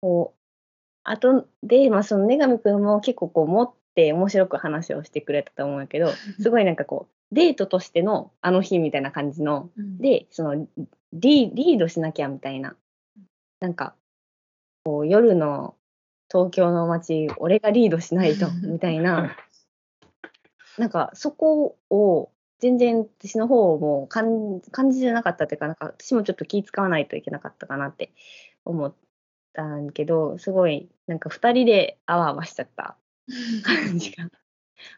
[0.00, 0.40] こう、
[1.04, 10.66] あとで、まあその女神くんも結構こう持って面白く話をしてくれたと思うんやけど、すごいなんかこう、デートとしてのあの日みたいな感じの、うん、で、その
[11.12, 12.76] リリードしなきゃみたいな、
[13.60, 13.94] なんか、
[14.84, 15.74] こう夜の
[16.30, 19.36] 東京の街、俺がリードしないと、 みたいな、
[20.78, 28.12] なんかそこを全然私の方も感感じじゃなかったっていうか、なんか私もちょっと気使わないといけなかったかなって
[28.64, 28.94] 思っ
[29.52, 32.96] たんけど、すごいなんか2人であわあわしちゃった
[33.64, 34.28] 感じが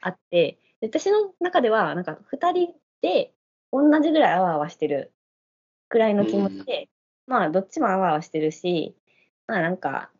[0.01, 3.33] あって、で私の中ではなんか2人で
[3.73, 5.13] 同じぐらいあわあわしてる
[5.89, 6.89] くらいの気持ちで、
[7.27, 8.95] まあどっちもあわあわしてるし、
[9.47, 10.11] まあなんか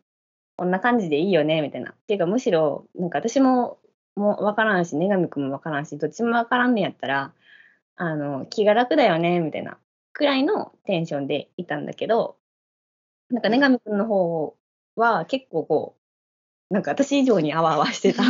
[0.57, 1.91] こんな感じでいいよねみたいな。
[1.91, 3.79] っていうかむしろなんか私も
[4.15, 7.33] もう分からんし、女神くんも分からんし、どっちも分からんねやったら、
[7.95, 9.77] あの気が楽だよねみたいな
[10.13, 12.37] くらいのテンションでいたんだけど、
[13.29, 14.57] なんか女神くんの方
[14.95, 15.98] は結構こう、
[16.69, 18.23] なんか私以上にあわあわしてた。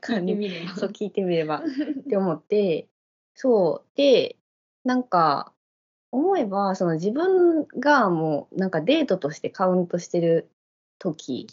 [0.00, 0.76] 感じ見れば。
[0.76, 1.58] そう聞いてみれば。
[1.58, 1.62] っ
[2.08, 2.88] て思って、
[3.34, 3.96] そう。
[3.96, 4.36] で、
[4.84, 5.52] なんか、
[6.12, 10.50] 思えば、その自分がもう、なんかデートとしてカウントしてる
[10.98, 11.48] 時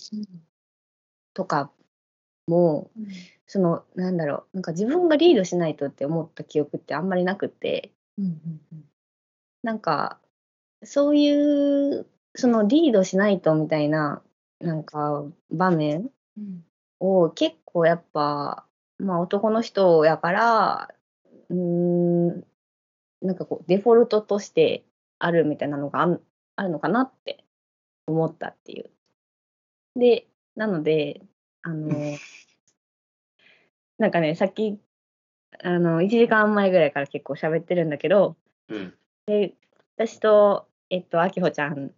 [1.34, 1.72] とか
[2.48, 3.08] も、うん
[3.52, 8.28] その、なんだろう、なんか自分がリードしないとって思った記憶ってあんまりなくって、うんう
[8.76, 8.84] ん。
[9.64, 10.20] なんか、
[10.84, 14.22] そういう、そのリードしないとみたいな、
[14.60, 16.66] なんか場面うん
[17.00, 18.66] を結構やっぱ、
[18.98, 20.90] まあ男の人やから、
[21.50, 22.44] うーん、
[23.22, 24.84] なんかこうデフォルトとして
[25.18, 26.20] あるみたいなのがあん
[26.56, 27.44] あるのかなって
[28.06, 28.90] 思ったっていう。
[29.96, 31.22] で、なので、
[31.62, 32.18] あの、
[33.98, 34.80] なんかね、さっき、
[35.64, 38.36] あの、1時間前ぐらいから結構喋ってるんだけど、
[38.70, 38.94] うん。
[39.96, 41.92] 私と、えっと、あきほちゃん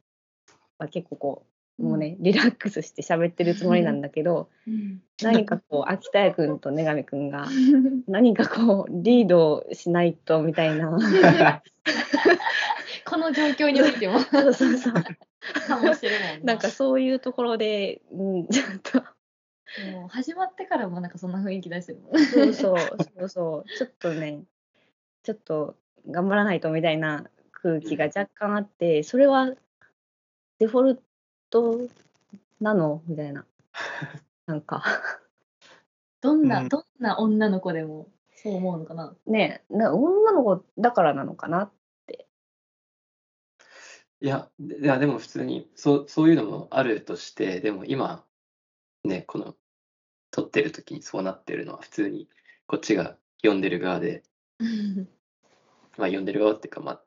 [0.77, 1.50] は結構こう、
[1.81, 5.01] もうね、リラックスして喋ってるつもりなんだけど、うん。
[5.21, 7.47] 何かこう、秋田谷くんと女神くんが、
[8.07, 10.97] 何かこう、リードしないとみたいな。
[13.05, 14.19] この状況においても。
[14.31, 14.93] そうそうそう。
[14.93, 18.99] かもしれないなんかそういうところで、うん、ちょっと、
[19.91, 22.19] もう始まってからもなんかそんな雰囲気出してるもん。
[22.19, 24.43] そうそう、そうそう、ちょっとね、
[25.23, 25.75] ちょっと
[26.07, 29.51] 頑張らないとみたいな空気が若干あって、それは
[30.59, 31.03] デフォル
[31.51, 31.79] ト
[32.59, 33.03] なの？
[33.07, 33.45] みたいな。
[34.47, 34.83] なんか、
[36.21, 39.15] どんな、うんどんな女の子でもそう思うのかな？
[39.27, 41.71] ねな女の子だからなのかな。
[44.23, 48.23] いや、でいやでも普通にそうそういうのもあるとして、でも今、
[49.03, 49.55] ね、この
[50.29, 52.29] 撮ってる時にそうなってるのは普通に
[52.67, 54.23] こっちが読んでる側で、
[55.97, 57.03] まあ読んでる側っていうか、まあ、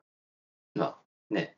[0.75, 0.97] まあ
[1.29, 1.57] ね、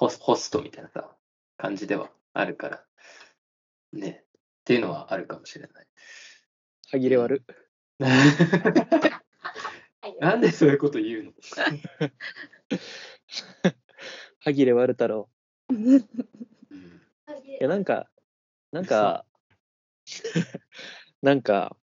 [0.00, 1.14] ホスホストみたいなさ、
[1.58, 2.82] 感じではあるから、
[3.92, 4.28] ね、っ
[4.64, 5.86] ていうのはあるかもしれない。
[6.88, 7.44] 歯切れ悪。
[7.98, 8.08] な
[10.36, 11.32] んでそういうこと言うの？
[14.40, 15.28] 歯切れ悪太郎。
[15.68, 16.02] うんい
[17.60, 18.08] や、なんか、
[18.72, 19.26] なんか、
[21.20, 21.76] なんか、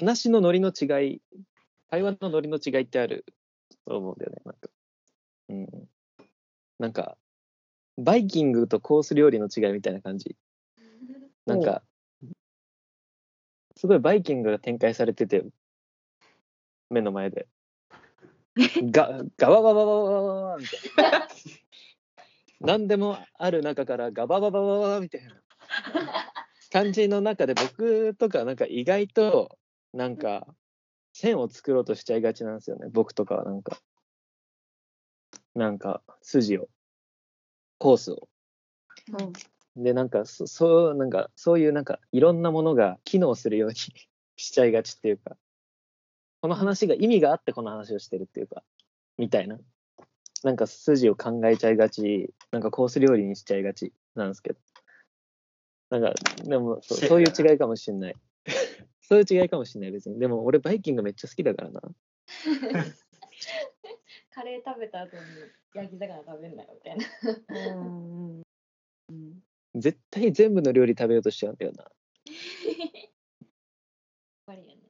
[0.00, 1.22] 話のノリの違い、
[1.90, 3.24] 会話のノリの違いってある
[3.86, 4.68] と思うんだよね、なんか。
[5.50, 5.88] うん。
[6.78, 7.16] なんか、
[7.96, 10.36] バイキングとコース料理の違いみたいな感じ。
[11.46, 11.82] なんか、
[13.76, 15.44] すごいバイキングが展開されてて、
[16.90, 17.46] 目の前で。
[18.90, 21.28] が、ガバババババババみたいな。
[22.60, 25.30] 何でもある中からガバババババみたいな
[26.72, 29.58] 感じの中で僕とかなんか意外と
[29.92, 30.46] なんか
[31.12, 33.78] 線を作ろうとしちゃいがちなんですよね僕とかはなんか
[35.58, 36.68] なんか筋を
[37.78, 38.28] コースを。
[39.76, 43.76] でなんかそそうなんかそういうなんかいろんなものが機能するように
[44.36, 45.36] しちゃいがちっていうか
[46.40, 48.62] この話が意味があってこの話をしてるっていうか
[49.18, 49.58] みたいな。
[50.44, 54.60] なんか筋を考えちゃいがちなんかコース料理にしちゃいがちなんですけど。
[55.90, 58.14] なんかでもそそういう違いかもしんない。
[59.02, 60.20] そういう違いかもしんない別に。
[60.20, 61.80] でも俺バイキングめっちゃ好きだからな
[64.38, 65.22] カレー食べた後に
[65.74, 67.04] 焼き魚食べるなよみたいな。
[69.10, 69.42] うん
[69.74, 71.90] 絶対全部の料理食べようとしちゃうんだよな
[74.46, 74.82] 悪いよね。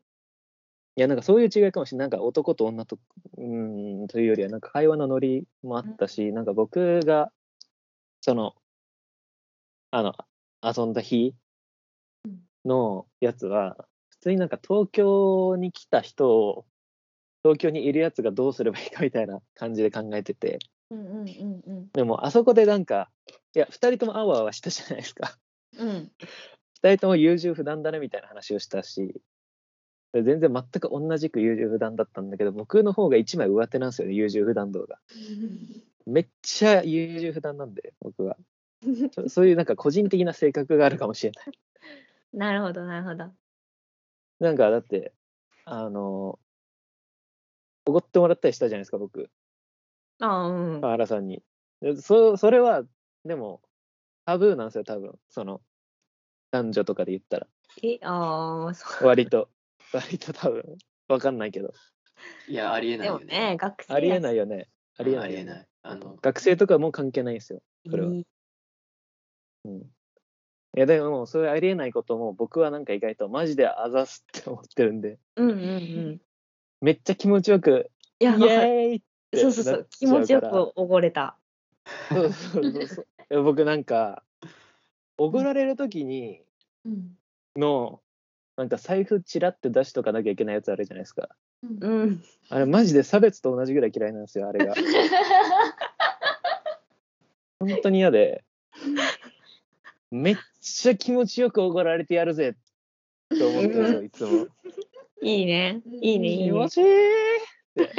[0.96, 2.10] いや、なんかそういう違いかもしれない。
[2.10, 2.98] なんか男と女と、
[3.38, 7.32] うーん、というよりは、なんか会話のノリもあったし、なんか僕が、
[8.20, 8.54] その、
[9.90, 10.12] あの、
[10.62, 11.34] 遊んだ日
[12.66, 16.66] のやつは、普通になんか東京に来た人を、
[17.48, 20.58] 東京にいるやつがどうすればいいかみたいな感じで考えてて、
[20.90, 23.10] うんうんうんうんでもあそこでなんか、
[23.54, 25.38] いや、二人ともあわあわしたじゃないですか。
[25.78, 26.12] うん
[26.82, 29.20] 二人とも優柔不断だねみたいな話をしたし、
[30.12, 34.98] で全然全く同じく優柔不断だったんだけど、僕の方が一枚上手なんですよね、優柔不断度が。
[36.06, 38.36] めっちゃ優柔不断なんで、僕は。
[39.12, 41.58] そ そういうなんか個人的な性格があるかもしれない。
[42.32, 43.32] なるほどなるほど
[44.40, 45.12] なんかだって、
[45.64, 46.38] あの、
[47.88, 49.30] おごってもらったりしたじゃないですか、僕、
[50.20, 51.42] ああうん河原さんに。
[51.80, 52.82] でそそれは、
[53.24, 53.62] でも、
[54.26, 55.18] タブーなんですよ、多分。
[55.30, 55.62] その、
[56.50, 57.46] 男女とかで言ったら。
[57.82, 59.48] えああそう割と、
[59.94, 60.76] 割と多分、
[61.08, 61.72] わかんないけど。
[62.46, 63.52] いや、ありえないでもよね。
[63.52, 64.68] ね学生ありえないいよね。
[64.98, 65.24] ありえない。
[65.24, 65.66] ありえない。
[65.82, 67.62] あの、学生とかも関係ないんですよ。
[67.88, 68.08] それは。
[68.08, 68.22] うん。
[69.66, 69.84] い
[70.74, 75.60] や、でも、そういうありえないことも、僕はなんか意外とマジであざすって思ってるんで、うんうんう
[76.16, 76.20] ん
[76.80, 79.00] めっちゃ気持ちよく、イいやわかるエーイっ
[79.30, 81.36] てそうそうそう気持ちよくおごれた
[82.08, 84.22] そうそうそう僕なんか、
[85.16, 86.42] おごられるときに
[86.84, 87.16] うん。
[87.56, 88.00] の、
[88.56, 91.28] なんか財布チラって出しとかなきゃいけないやつあるじゃないですか。
[91.62, 94.74] うんうんあれマジで差別と同じぐらい嫌いなんですよ、あれが。
[97.60, 98.42] 本当に嫌で、
[100.10, 102.56] めっちゃ気持ちよくおごられてやるぜ
[103.34, 104.46] って思ってるんですよ、いつも。
[105.22, 106.88] いいねいいねいいね気持ちいいっ
[107.74, 107.90] て。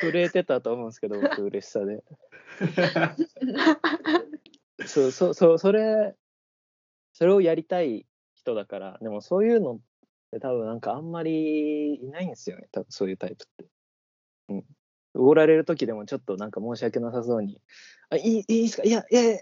[0.00, 2.04] 震えてたと思うんですけど、僕、嬉しさで。
[4.86, 6.14] そうそうそう、それ、
[7.12, 9.80] それをやりたい人だから、でもそういうのっ
[10.30, 13.66] て多分なんかあんまりいないんですよね、多分そういうタイプって。
[14.50, 14.64] うん。
[15.14, 17.60] おごられる時でもちょっとなんか申し訳なさそうに、
[18.10, 18.82] あ、いい、いいですか？
[18.84, 19.40] いや、いや、え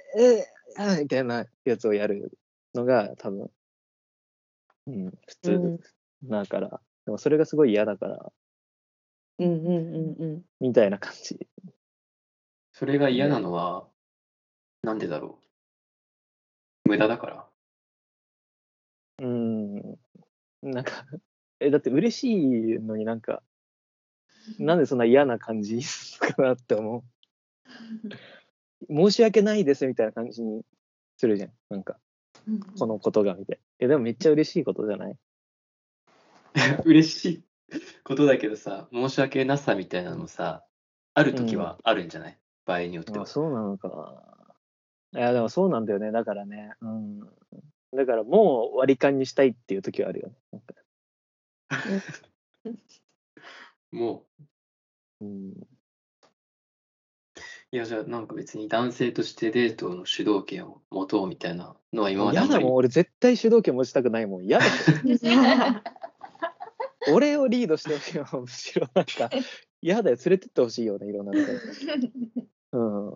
[0.79, 2.31] ー、あみたいなやつをやる
[2.75, 3.51] のが多分、
[4.87, 5.81] うん、普通うん
[6.29, 8.33] だから、でもそれがすごい嫌だから、
[9.39, 11.49] うんうんうんうんみたいな感じ。
[12.73, 13.89] それが嫌なのは、
[14.83, 15.39] なんでだろ
[16.87, 16.89] う。
[16.89, 17.47] 無駄だから。
[19.19, 19.99] うん。
[20.63, 21.05] なんか、
[21.61, 23.43] え、だって嬉しいのになんか、
[24.59, 25.81] なんでそんな嫌な感じ
[26.19, 27.03] かなって思う。
[28.89, 30.65] 申し訳ないですみたいな感じに
[31.17, 31.53] するじゃん。
[31.69, 32.01] なんか、
[32.79, 33.63] このことがみたいな。
[33.87, 35.17] え、でもめっちゃ嬉しいことじゃない？
[36.85, 37.45] 嬉しい
[38.05, 40.65] ことだけどさ、申し訳なさみたいなのもさ、
[41.15, 43.23] ある時はあるんじゃない、場合によっては。
[43.23, 44.55] あそうなのか。
[45.15, 46.11] いや、でもそうなんだよね。
[46.11, 46.73] だからね。
[46.81, 47.21] うん。
[47.95, 50.63] だからもう割り勘にしたいっていう時はあるよね。
[53.91, 54.25] も
[55.21, 55.55] うん。
[57.73, 64.45] う、いや、じゃあなんか別に男性としてデートの主導権を持とうみたいなのは今まであんまり嫌だもん、俺絶対主導権持ちたくないもん。
[64.45, 64.73] 嫌だよ。
[67.13, 69.31] 俺をリードしてほしいよ、むしろなんか。
[69.81, 71.39] 嫌だよ、連れてってほしいよね、いろんなと。
[72.79, 73.09] うん。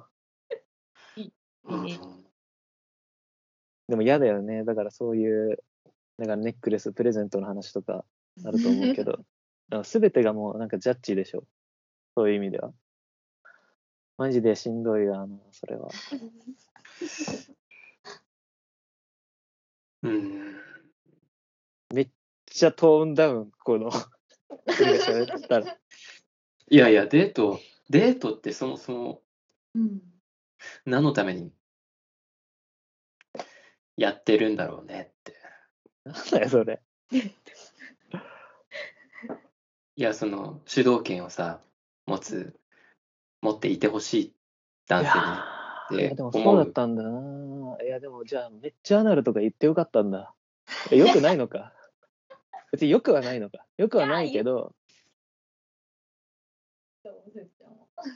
[1.64, 2.26] うん
[3.88, 4.64] でも嫌だよね。
[4.64, 5.62] だからそういう、
[6.18, 8.04] だからネックレス、プレゼントの話とか
[8.44, 9.24] あると思うけど、
[9.84, 11.44] すべてがもうなんかジャッジでしょ。
[12.16, 12.72] そういう意味では。
[14.19, 15.91] マジでしんどいわ、あの、それは。
[20.03, 20.57] うん。
[21.93, 22.09] めっ
[22.47, 23.91] ちゃトーンダウン、この。
[26.69, 27.61] いやいや、デート、
[27.91, 29.23] デートってそもそも
[29.75, 30.01] うん。
[30.85, 31.53] 何のために
[33.97, 35.35] やってるんだろうねって。
[36.05, 36.83] なんだよ、それ。
[39.97, 41.62] いや、その主導権をさ、
[42.07, 42.59] 持つ、
[43.47, 44.32] 持っていてほしい
[44.88, 45.14] 男性に。
[45.14, 47.76] ーいやでもそうだったんだな。
[47.84, 50.34] いや、でもじゃあ、めっちゃアナルとか言ってよかったんだ。
[50.90, 51.72] えよくないのか。
[52.72, 53.64] 別によくはないのか。
[53.76, 54.74] よくはないけど、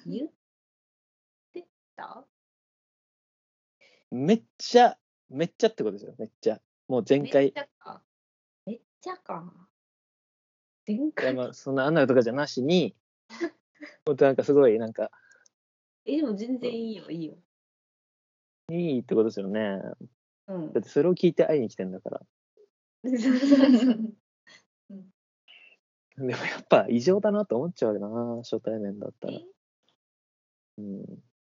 [0.06, 0.28] 言っ
[1.52, 1.64] て
[1.94, 2.24] た？
[4.10, 6.60] めっちゃ、めっちゃってことですよ、めっちゃ。
[6.88, 7.58] もう全めっ開ち。
[7.58, 8.02] ゃか。
[8.66, 9.52] めっちゃか。
[10.86, 11.34] 全いや開。
[11.34, 12.96] まあ、そんなアナルとかじゃなしに、
[14.04, 15.12] ほんとなんかすごい、なんか、
[16.04, 17.34] え、でも全然いいよ、いいよ。
[18.70, 19.80] いいってことですよね。
[20.46, 20.80] うんだ。
[20.80, 22.20] ってそれを聞いて会いに来てんだから。
[26.16, 29.38] でもやっぱ異常だなと思っちゃうよな、初対面だったら。
[30.78, 31.02] うん。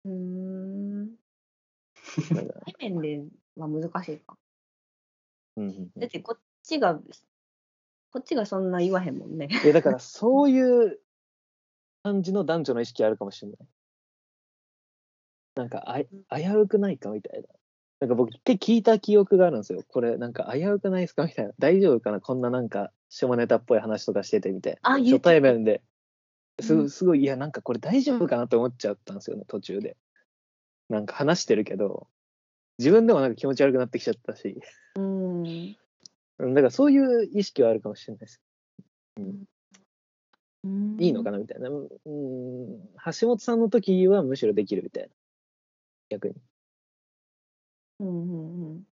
[0.06, 1.16] うーん。
[1.16, 3.24] だから対面で
[3.56, 4.38] は難しいか。
[5.58, 7.00] うんうんうんだってこっちが、
[8.12, 9.50] こっちがそんな言わへんもんね。
[9.64, 11.00] いやだからそういう
[12.04, 13.60] 感じの男女の意識あるかもしれない。
[15.56, 17.48] なんかあい危うくないかみたいな。
[18.02, 19.84] なんか僕一回聞いた記憶があるんですよ。
[19.88, 21.52] これなんか危うくないですかみたいな。
[21.60, 24.80] 大丈夫かなこんななんか下ネタっぽい話とかしててみたいな。
[24.84, 25.82] あ言う初対面で。
[26.62, 29.98] すうんすごい、いやなんかこれ大丈夫かなと思っちゃったんですよね、途中で。
[30.90, 32.08] なんか話してるけど、
[32.78, 34.60] 自分でもなんか気持ち悪くなってきちゃったし。
[34.96, 35.44] うん。
[35.44, 38.42] うんだからそういう意識はあるかもしれないです。
[41.00, 41.70] いいのかななみたいな。
[41.70, 41.88] うん、
[43.20, 45.10] 橋本さんの時はむしろできるみたいな。
[46.10, 46.36] 逆に。
[48.00, 48.88] うんうんうん。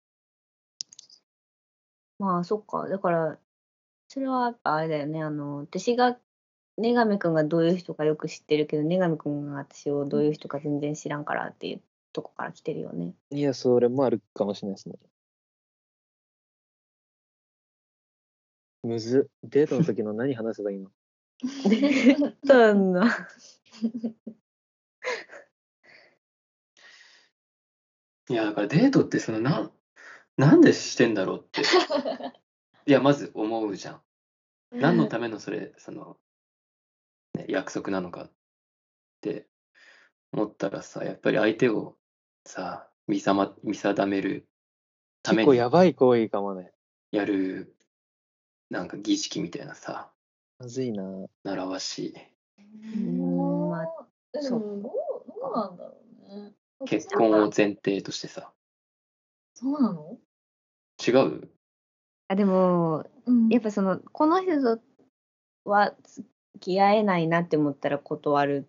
[2.20, 2.88] まあ、そっか。
[2.88, 3.40] だから、
[4.08, 5.24] それはやっぱあれだよね。
[5.24, 6.20] あの、私が、
[6.78, 11.82] 根上くんがどういう人かよく知ってるけど、根上くんが私をどういう人か全然知らんからっていう
[12.14, 13.14] とこから来てるよね。
[13.32, 14.96] いや、それもあるかもしれないですね。
[18.84, 19.50] むずっ。
[19.50, 20.92] デートの時の何話せばいいの？
[22.46, 23.28] そんな。
[28.30, 29.72] いや、だからデートってそのなん、
[30.38, 31.62] なんでしてんだろうって。
[32.86, 34.02] いや、まず思うじゃん。
[34.72, 36.18] 何のためのそれ、その、
[37.36, 38.32] ね、約束なのかっ
[39.22, 39.48] て
[40.32, 41.98] 思ったらさ、やっぱり相手を
[42.46, 44.48] さ、見さま見定める
[45.22, 46.74] ため結構にやばい行為かもね。
[47.12, 47.76] やる、
[48.70, 50.12] なんか儀式みたいなさ、
[50.60, 51.04] まずいな。
[51.44, 52.14] 習わし
[52.62, 52.98] い。
[52.98, 54.92] んまあでそうもどう
[55.42, 56.03] どうなんだろうね。
[56.86, 58.54] 結婚を前提としてさ、
[59.56, 60.20] そうなの？
[61.06, 61.54] 違う？
[62.30, 64.84] あ、でも、うんやっぱその、この人と
[65.66, 66.28] は付
[66.60, 68.68] き合えないなって思ったら断る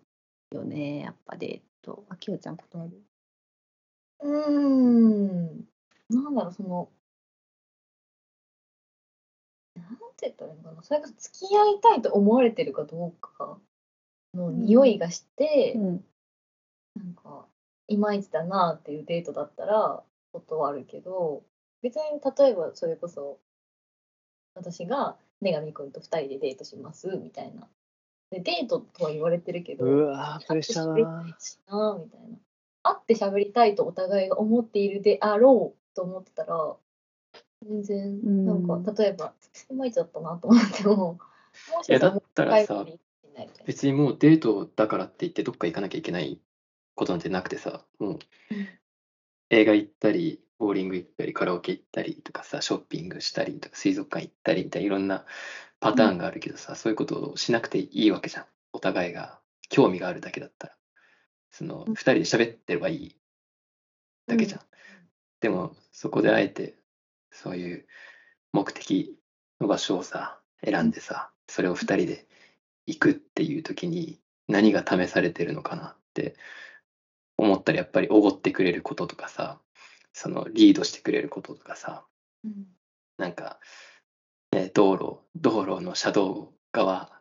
[0.51, 0.99] よね。
[0.99, 2.05] やっぱデート。
[2.09, 3.03] あきよちゃん断る？
[4.19, 5.69] うーん。
[6.09, 6.91] なんだろう、その、
[9.75, 10.83] なんて言ったらいいのかな。
[10.83, 13.59] それが付き合いたいと思われてるかどうか
[14.33, 16.05] の匂いがして、うん。
[16.95, 17.47] なんか、
[17.87, 21.43] いまいちだなっていうデートだったら断るけど、
[21.81, 23.39] 別に例えばそれこそ、
[24.55, 27.67] 私が女神くんと2人でデートしますみたいな。
[28.31, 31.23] で、デートとは言われてるけど、うわープレッシャーだな。
[31.23, 32.37] 会って喋りたいしなみたいな。
[32.83, 36.75] 会って喋りたいとお互いが思っているであろうと思ってたら、
[37.67, 39.33] 全然、なんか、例えば、
[39.71, 42.57] いまいちだったなと思っても、もしいや、だもったら
[43.65, 46.39] 別にもうデートだからって言ってどっか行かなきゃいけない
[46.95, 48.19] ことなんてなくてさ、もう
[49.49, 55.25] 映画行ったり、ボーリング行ったり、カラオケ行ったりとかさ、ショッピングしたりとか、水族館行ったりみたいないろんな
[55.79, 58.45] パターンがあるけどさ、そういうことをしなくていいわけじゃん。
[58.73, 59.39] お互いが
[59.69, 60.75] 興味があるだけだったら。
[61.51, 63.15] その2人で喋ってればいい
[64.27, 64.61] だけじゃん。
[65.39, 66.75] でもそこであえて
[67.31, 67.85] そういう
[68.51, 69.17] 目的
[69.61, 72.27] の場所をさ選んでさそれを2人で
[72.87, 76.35] 行くっていう時に何が試されてるのかなって
[77.37, 79.59] 思ったらやっぱりおごってくれることとかさ
[80.13, 82.05] そのリードしてくれることとかさ、
[82.43, 82.65] うん、
[83.17, 83.59] なんか、
[84.53, 87.11] ね、道路道路の車道側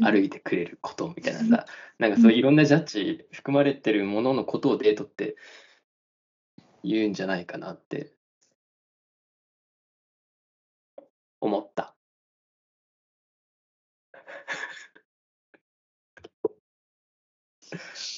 [0.00, 1.66] 歩いてくれることみたいなさ、
[1.98, 5.36] なんかそういろんなジャッジ含まれてるもののことをデートって
[6.84, 8.12] 言うんじゃないかなって
[11.40, 11.94] 思った。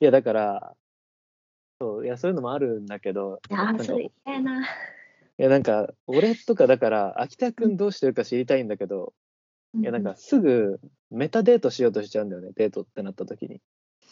[0.00, 0.76] いや、だから、
[1.80, 4.64] そう、いや、そういうのもあるんだけど、いや、それ嫌やな。
[4.64, 4.66] い
[5.38, 7.76] や、なんか、俺とかだから、秋田くん。
[7.76, 9.12] どうしてるか知りたいんだけど、
[9.74, 10.80] いや、なんか、すぐ
[11.10, 13.60] メタデートしようとしちゃうんだよね、デートってなった時に。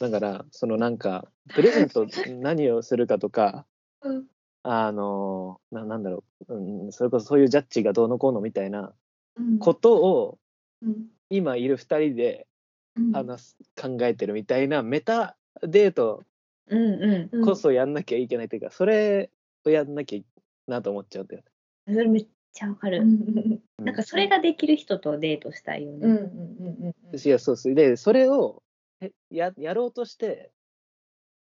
[0.01, 2.07] だから、そのなんか、プレゼント
[2.41, 3.67] 何をするかとか、
[4.03, 4.27] うん、
[4.63, 8.93] あのな、なんだろう、うん、それこそそういうジャッジがどうのこうのみたいな
[9.61, 10.39] ことを、
[10.83, 12.47] うん、今いる2人で
[13.13, 16.25] 話す、考えてるみたいなメタデート
[17.45, 19.31] こそやんなきゃいけないというか、それ
[19.65, 21.43] をやんなきゃなと思っちゃうんだよ
[21.87, 21.95] ね。
[21.95, 23.05] それめっちゃわかる。
[23.79, 25.99] なんかそれができる人とデートしたいよね。
[26.03, 28.63] うんうんうんうん、いやそうですでそれを
[29.31, 30.51] ややろうとして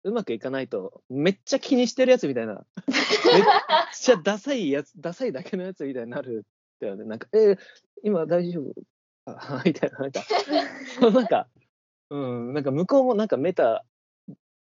[0.04, 2.94] うまくいかないとめっちゃ気にしてるやつみたいなめ
[3.40, 3.44] っ
[3.94, 6.46] ちゃダサいやつダサいだけのやつみたいになる
[6.80, 7.06] だよね。
[7.06, 7.58] なんかえー、
[8.04, 8.74] 今大丈夫？
[9.26, 10.22] あ みたいななんか。
[11.12, 11.48] なんか
[12.10, 12.54] うん。
[12.54, 13.86] なんか向こうもなんかメタ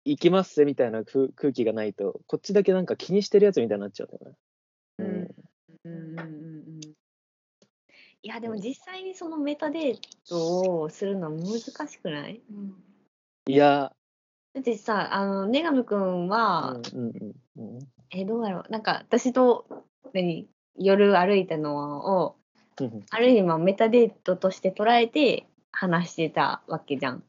[0.04, 4.36] 行きますぜみたいな空気がないと、こっちだけなんか気にしてるやつみたいになっちゃうよね。
[4.98, 5.06] うん。
[5.84, 6.80] うんうんうん
[8.22, 12.74] いや、でも実際にそのメタデートをするのは難しくない、うん、
[13.46, 13.92] いや。
[14.54, 17.08] だってさ、あの、ネガム君は、うん
[17.56, 17.78] うんうん、
[18.10, 18.72] え、どうだろう？
[18.72, 19.66] なんか、私と、
[20.14, 20.48] 何、
[20.78, 22.36] 夜歩いたのを、
[23.10, 27.22] ある意味メタデートとして捉えて話してたわけじゃん。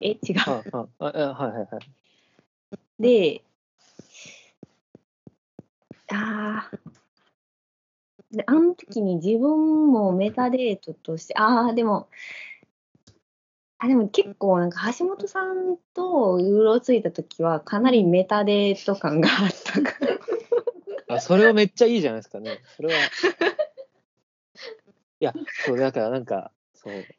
[0.00, 0.38] え、違う。
[0.46, 3.02] あああはいはいはい。
[3.02, 3.42] で、
[6.12, 6.78] ああ、
[8.32, 12.08] で、あの時に自分もメタデートとして、ああ、でも、
[13.78, 20.18] あ、でも結構なんか橋本さんとうろついた時はかなりメタデート感があったから。
[21.16, 22.58] あ、それはめっちゃいいじゃないですかね。
[22.76, 22.94] それは。
[25.20, 25.32] いや、
[25.64, 26.50] そう、だからなんか。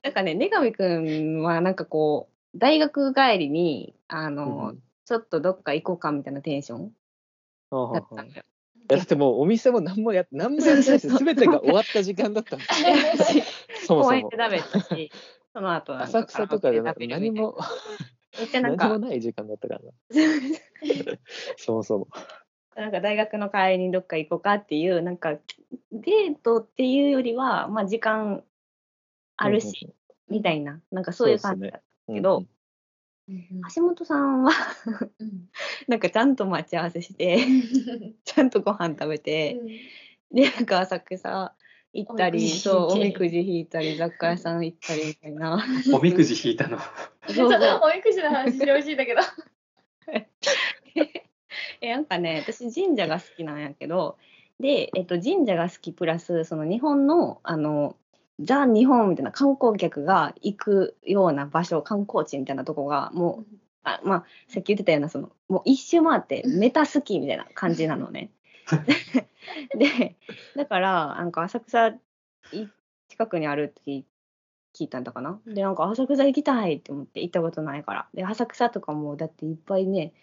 [0.04, 6.92] なんかね、根上くんはなんかこう、大学帰りに、あの、うん、ちょっとどっか行こうかみたいなテンション
[7.72, 8.44] だったんだよ。
[8.90, 14.12] いやだってもうお店も何もや何もやってないし、すべてが終わった時間だったんです そもそも。
[14.12, 15.12] 公園で食べたし、
[15.54, 17.58] その後浅草とかで何も、
[18.54, 19.92] 何もない時間だったからな。
[21.58, 22.08] そもそも。
[22.78, 25.38] なんか大学の帰りにどっか行こうかっていう、なんか
[25.92, 28.44] デートっていうよりは、まあ時間
[29.38, 29.94] あるし、
[30.30, 32.46] みたいな、なんかそういう感じだったけど、
[33.76, 34.52] 橋本さんは
[35.88, 37.46] なんかちゃんと待ち合わせして
[38.24, 39.58] ちゃんとご飯食べて、
[40.32, 41.54] でなんか浅草
[41.94, 45.64] 行ったりそうおみくじ引いたり雑貨屋さん行ったりみたいな。
[45.94, 46.80] おみくじ引いたの。
[47.28, 49.22] そうおみくじの話してほしいんだけど。
[51.82, 54.18] えなんかね私神社が好きなんやけど
[54.60, 57.96] で、えっと、神社が好きプラスその日本のあの
[58.40, 68.30] ザ・日本みたいな観光客が行くような場所観光地みたいなとこがもうあまあさっき言ってたようなそのもう一周回ってメタスキーみたいな感じなのね。
[69.78, 70.16] で
[70.56, 71.94] だからなんか浅草
[73.10, 74.04] 近くにあるって
[74.76, 75.40] 聞いたんだかな？
[75.48, 78.08] でなんか浅草行きたいって思って行ったことないから。
[78.14, 80.14] で浅草とかもだっていっぱいね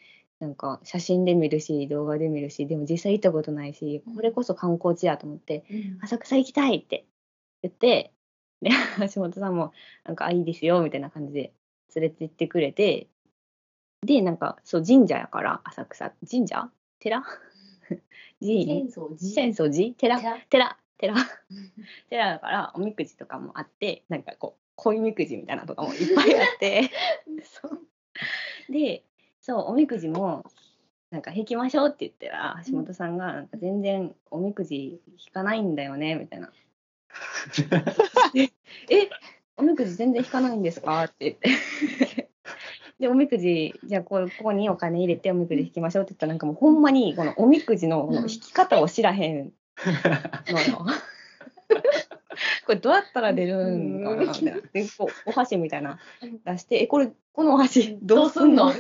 [0.41, 7.07] なんか写真で見るし動画で見るしでも実際行ったことないしこれこそ観光地やと思って、うん、浅草行きたいって
[7.65, 8.13] 言って、
[8.61, 8.71] で、
[9.15, 9.73] 橋本さんも、
[10.05, 11.53] なんか、あ、いいですよ、みたいな感じで
[11.95, 13.09] 連れて行ってくれて、
[14.03, 16.71] で、なんか、そう、神社やから、浅草、神社？
[16.99, 17.23] 寺？
[18.41, 19.95] 寺浅草寺？
[19.95, 20.21] 寺？
[20.21, 20.39] 寺？
[20.51, 20.79] 寺？
[20.99, 21.15] 寺？
[22.11, 26.91] だから、おみくじとかもあって、なんかこう、恋みくじみたいなとかもいっぱいあって、
[28.69, 29.05] で、
[29.41, 30.45] そう、おみくじも、
[31.11, 36.53] なんか引きましょうって言ったら、橋本さんが、なんか全然おみくじ引かないんだよね、みたいな。
[38.91, 39.11] え、
[39.57, 41.05] おみくじ全然引かないんですか？
[41.05, 42.29] って言って。
[43.01, 49.53] で、おみくじ、じゃあここにお金入れておみくじ引きましょうって言ったら、なんかもうほんまにこのおみくじの引き方を知らへん
[50.49, 50.87] のよ。
[52.67, 54.61] これどうやったら出るんかなみたいな。
[54.73, 55.99] で、こう、お箸みたいな
[56.45, 58.73] 出して、え、これ、このお箸どうすんの？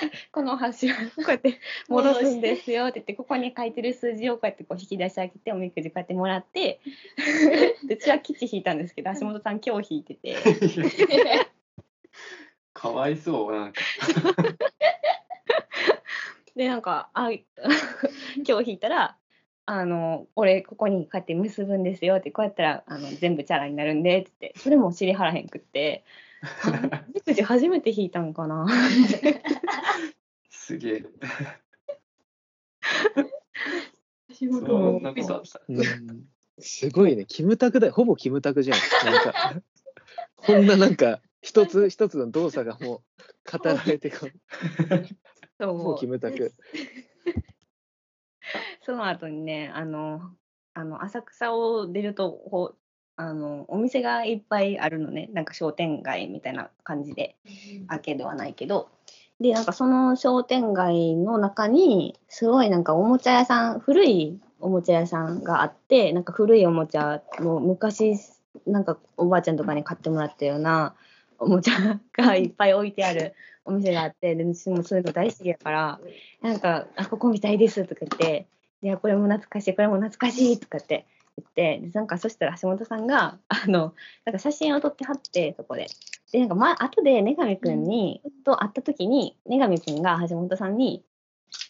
[0.32, 6.80] この箸をこうやって戻すんですよって言って、ここに書いてる数字をこうやってこう引き出してあげて、おみくじこうやってもらって、
[7.86, 10.36] で私は吉引いたんですけど、 橋本さん今日引いてて、
[12.72, 13.80] かわいそう、なんか。
[16.54, 17.42] で、なんか、あ、今
[18.62, 19.16] 日引いたら、
[19.66, 26.04] あの、俺、ここにこうやって結ぶんですよって、こうやったら、あの、全部チャラになるんで、って言って、それも知りはらへんくって、
[27.24, 28.66] くじ初めて引いたんかな。
[30.50, 31.04] すげえ。
[34.32, 34.58] 仕そ
[34.98, 35.60] んなことあった。
[35.68, 36.26] うん
[36.58, 37.92] すごいね、キムタクだよ。
[37.92, 38.78] ほぼキムタクじゃん。
[39.04, 39.62] なんか、
[40.36, 43.02] こんななんか、一つ一つの動作がも
[43.54, 44.28] う語られてこ
[45.60, 46.54] そもううキムタク。
[48.84, 50.34] その後にね、あの、
[50.72, 52.74] あの浅草を出るとほ
[53.16, 57.34] あの、お店がいっぱいあるのね、なんか商店街みたいな感じで、
[57.88, 58.88] アーケードはないけど、
[59.40, 68.18] で、なんかその商店街の中に、すごいなんかおもちゃ屋さん、古いおもちゃ屋さんがあって、なんか古いおもちゃの昔、
[68.66, 70.94] なんかおばあちゃんとかに買ってもらったような
[71.38, 76.00] おもちゃがいっぱい置いてあるお店があって、で私もそういうの大好きやから、
[76.42, 78.46] なんか、あ、ここみたいですとか言って、
[78.82, 81.06] いや、これも懐かしい、これも懐かしいとかって
[81.38, 85.86] 言って、でなんかそしたら橋本さんが、あの、なんか写真を撮ってはって、そこで。
[86.32, 91.04] で、なんか、ま、後で根上くんに、と会った時に、根上くんが橋本さんに、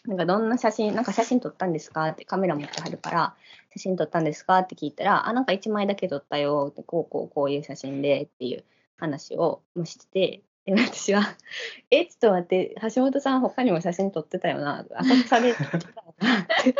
[0.05, 3.35] なんかどんな写真、なんか写真撮ったんですかってカメラ持ってはるから、
[3.73, 8.63] 写真撮ったんですかって聞いたら、あ、なんか1枚だけ撮ったよって、こうこうこういう写真でっていう
[8.97, 11.23] 話をしてて、で私は、
[11.91, 16.75] え、ちょっと待って、橋本さん他にも写真撮ってたよな、浅草で撮ってたよなって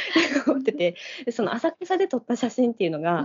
[0.46, 3.24] 思ってて、でその浅草で撮った写真っていうのが、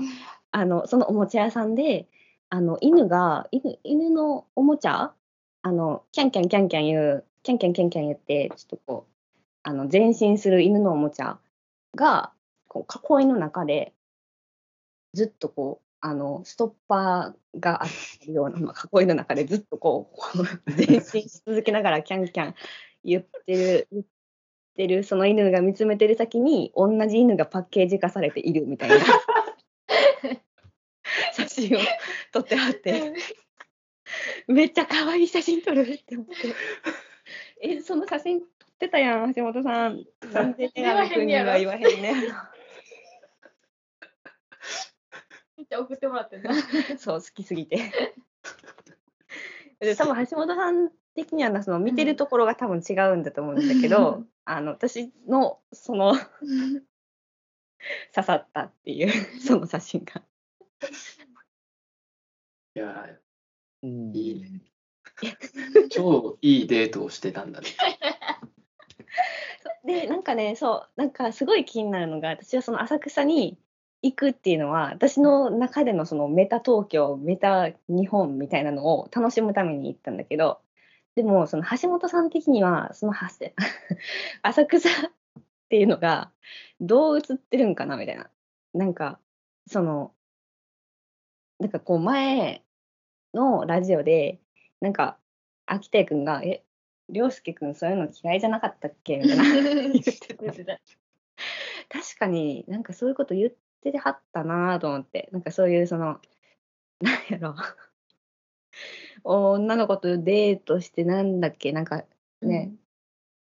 [0.51, 2.07] あの、そのおもちゃ屋さんで、
[2.49, 5.13] あの、犬が、犬、犬のおもちゃ
[5.67, 9.13] あの、キャンキャンキャンキャン言う、キャンキャンキャンキャン言って、ちょっとこう、
[9.63, 11.39] あの、前進する犬のおもちゃ
[11.93, 12.31] が、
[12.67, 13.93] こう、囲いの中で、
[15.13, 17.87] ずっとこう、あの、ストッパーがあ
[18.25, 22.55] るような、まあ、囲いの中でずっとこう、こ う前進し続けながらキャンキャン
[23.03, 24.05] 言ってる、言っ
[24.77, 28.95] てる、その犬が見つめてる先に、同じ犬がパッケージ化されているみたいな
[31.33, 31.79] 写真を
[32.31, 33.13] 撮ってあって、
[34.47, 36.33] めっちゃ可愛い写真撮るって思って。
[37.61, 38.49] え、その写真撮っ
[38.79, 40.05] てたやん、橋本さん。
[40.31, 42.13] なんで手紙君には言わへんね。
[45.57, 46.53] めっちゃ送ってもらってんな。
[46.97, 47.91] そう、好きすぎて。
[49.79, 56.27] で多分橋本さん的にはなその見てるところが多分違うんだと思うんだけど、あの私のその刺
[58.13, 59.11] さったっていう
[59.41, 60.21] その写真が。
[62.75, 63.07] いや
[63.81, 64.61] うんー、いいね。
[65.89, 67.67] 超いいデートをしてたんだね。
[69.83, 73.57] でなんかねそうなんかすごい気になるのが私はその浅草に
[74.03, 80.59] 行くっていうのは私の中でのそのメタ東京メタ日本みたいなのを楽しむために行ったんだけど
[81.17, 83.13] でもその橋本さん的にはその
[84.43, 85.11] 浅草っ
[85.67, 86.31] ていうのが
[86.79, 88.29] どう映ってるんかなみたいな。
[88.75, 89.19] なんか
[89.65, 90.13] その
[91.57, 92.63] なんかこう前
[93.33, 94.39] のラジオで
[94.79, 95.17] なんか
[95.65, 96.63] 秋田君が「え
[97.09, 99.43] 涼介君そういうの嫌いじゃなかったっけ?」みたいな。
[99.43, 100.79] 言ってた
[101.89, 105.29] 確かになんかそういうこと言ってはったなと思って。
[105.31, 106.21] なんかそういうその
[107.01, 107.55] なんやろ
[109.23, 111.71] 女の子とデートしてなんだっけ？
[111.71, 112.03] なんか
[112.41, 112.73] ね、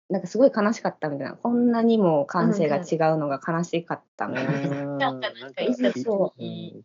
[0.09, 4.85] なんかすごい悲しかったみたいなこんなにも感性が違うのが悲しかったみたいな。
[4.97, 6.85] なんかなんか行った時そうに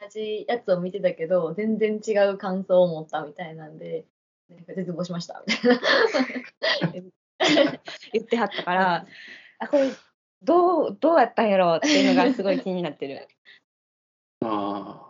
[0.00, 4.04] 同じやつを見てたけど全然違う感想を持ったみたいなんで
[4.48, 7.80] なんか絶望しましたみたいな。
[8.12, 9.06] 言ってはったから、
[9.58, 9.90] あこれ
[10.42, 13.28] どうどうやったんやろうっていうのがすごい気になってる。
[14.42, 15.09] あ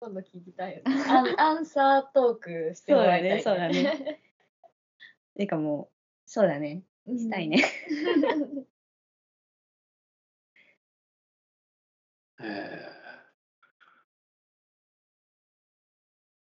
[0.00, 1.04] 今度聞きたいよね。
[1.08, 4.12] アンアンサートークしてもらいたい、そうだねそうだ
[5.36, 5.94] てかもう
[6.24, 7.62] そうだねうんしたいね。
[12.38, 13.00] あ、 え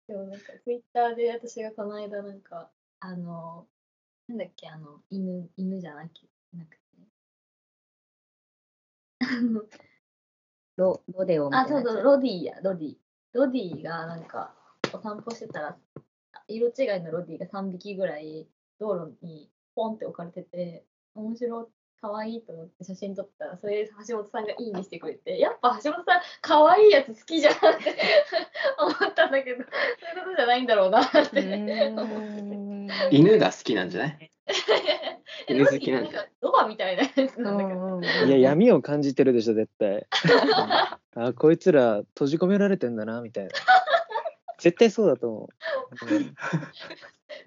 [0.08, 2.70] でもなんかツイッターで私がこの間なんか
[3.00, 3.68] あの
[4.28, 6.82] なんだっけあの犬犬じゃなきなくて
[9.20, 9.64] あの
[10.76, 11.86] ロロデオみたいあなやつ。
[11.88, 12.98] そうそうロディやロディ
[13.34, 14.54] ロディがなんか
[14.94, 15.78] お散歩してたら
[16.48, 18.48] 色違いのロディが3匹ぐらい
[18.80, 20.84] 道路にポンって置かれてて
[21.16, 21.70] 面白
[22.02, 27.62] 可愛いと思って写真撮ったら、それ橋本さんがいいにしてくれて、やっぱ橋本さん、可愛いやつ好きじゃんって
[28.80, 31.42] 思ったんだけど、そういうことじゃないんだろうなって
[33.12, 34.32] 犬が好きなんじゃない？
[35.48, 38.02] 犬好きなんじゃないロバみたいなやつなんだけど。
[38.28, 40.06] いや、闇を感じてるでしょ、絶対。
[41.16, 43.52] あ、こいつら閉じ込められてんだな、みたいな。
[44.60, 45.50] 絶対そうだと思
[46.10, 46.16] う。
[46.16, 46.36] うん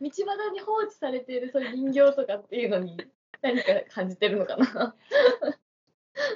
[0.01, 2.97] 道端に放置されているそういう人形とかっていうのに
[3.43, 4.97] 何か感じてるのかな。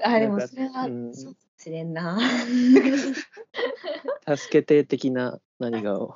[0.05, 2.19] あ、でもそれはうんそうかもしれんな。
[4.37, 6.15] 助けて的な何かを。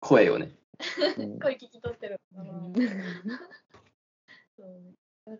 [0.00, 0.50] 声をね。
[1.18, 3.38] うん声聞き取ってるのかな。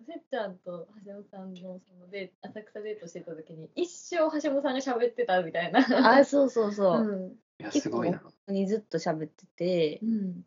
[0.07, 5.81] せっちゃんと橋本さんのそのデー浅草デートしてた時に一生橋本さんが喋ってたみたいな。
[6.19, 7.01] あ、そうそうそう。
[7.01, 8.23] うんいや、すごいな。
[8.49, 10.43] にずっと喋っててう、ん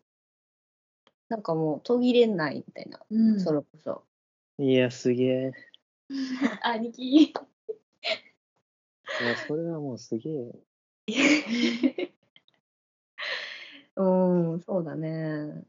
[1.29, 4.03] なんかもう途切れないみたいな、うん、それこそ。
[4.57, 5.51] いや、すげえ。
[6.63, 7.23] 兄貴。
[7.23, 7.33] い
[9.23, 10.53] や、それはもうすげえ。
[13.95, 15.63] うん、そうだね。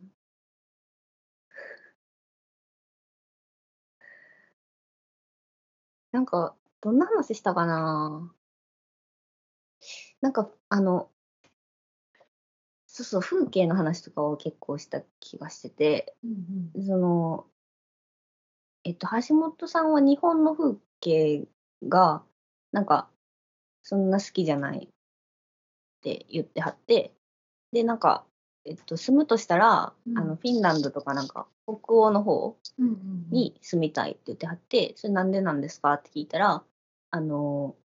[6.12, 8.34] なんか、どんな話したかな
[10.20, 11.10] なんか、あの、
[12.86, 16.28] そうそう、風景の話とかを結構した気がしてて、う
[16.80, 17.46] んその、
[18.84, 21.48] えっと、橋本さんは日本の風景
[21.88, 22.24] が、
[22.72, 23.10] なんか、
[23.82, 24.88] そんな好きじゃないっ
[26.02, 27.12] て言ってはって、
[27.74, 28.24] で、なんか、
[28.64, 30.18] えっと、住むとしたら、うん。
[30.18, 32.56] あの、フィンランドとかなんか、北欧の方
[33.30, 36.64] に住みたいって言ってはって、それなんでなんですかって聞いたら、
[37.10, 37.76] あの、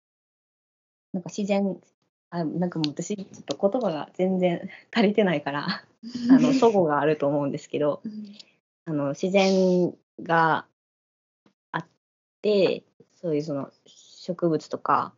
[1.11, 1.81] なんか自然、
[2.29, 5.65] あなんかもう私、ちょっと言葉が全然足りてないから、
[6.31, 8.37] あの、祖語があると思うんですけど、うん。
[8.85, 10.65] あの自然が
[11.71, 11.85] あっ
[12.41, 12.83] て
[13.13, 15.13] そういうその植物とか、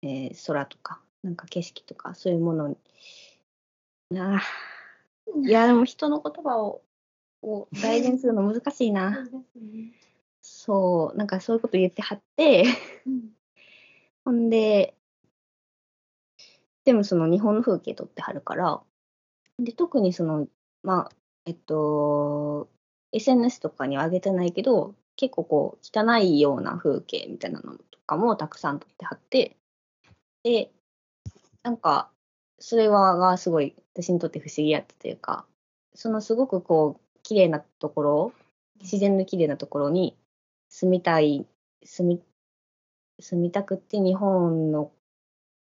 [0.00, 2.76] えー空とかなんか景色とかそういうものに
[4.10, 4.14] あ。
[4.16, 4.64] ー
[5.46, 6.82] いやでも人の言葉を
[7.42, 9.28] を代弁するの難しいな。
[10.40, 12.64] そうなんかそういうこと言ってはって。
[13.06, 13.30] うん。
[14.24, 14.96] ほんで
[16.84, 18.82] でもその日本の風景撮ってはるから。
[19.58, 20.48] で特にその
[20.82, 22.68] まあえっと
[23.12, 29.56] SNS とかには上げてないけど結構こう汚いような風景みたいなのとかもたくさん撮ってはって。
[30.42, 30.72] で
[31.62, 32.10] なんか
[32.66, 35.44] それはがすごい私にとって不思議やったというか
[35.94, 38.32] そのすごくこう綺麗なところ
[38.80, 40.16] 自然の綺麗なところに
[40.70, 41.46] 住みたい
[41.84, 42.22] 住み
[43.20, 44.90] 住みたくって日本の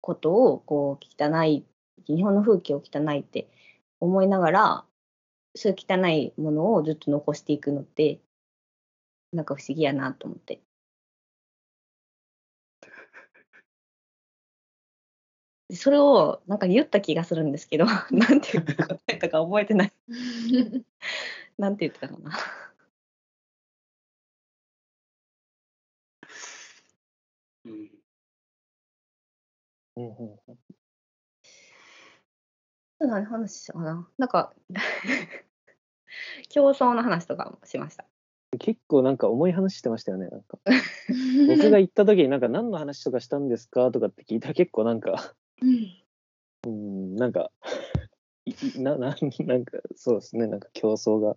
[0.01, 1.65] ことをこう汚い
[2.09, 3.47] 日本の風景を汚いって
[4.01, 4.85] 思いながら
[5.55, 8.19] そういう汚いものをずっと残していくのって
[9.33, 10.61] なんか不思議やなと思って。
[15.73, 19.93] それをなんか言った気がするんですけど、 なんて答えたか覚えてない。
[21.59, 22.33] なんて言ってたかな。
[27.65, 27.91] うん
[29.97, 30.59] うんうんうん
[32.99, 34.55] 何話したかななんか、
[36.51, 38.05] 競争の話とかもしました。
[38.59, 40.29] 結構なんか重い話してましたよね。
[40.29, 40.59] なんか
[41.49, 47.51] 僕が行った時になんか何の話とかしたんですかとかって聞いたら結構なんか、うん、なんか、
[48.47, 51.37] いいな、ななんかそうですね、なんか競争が、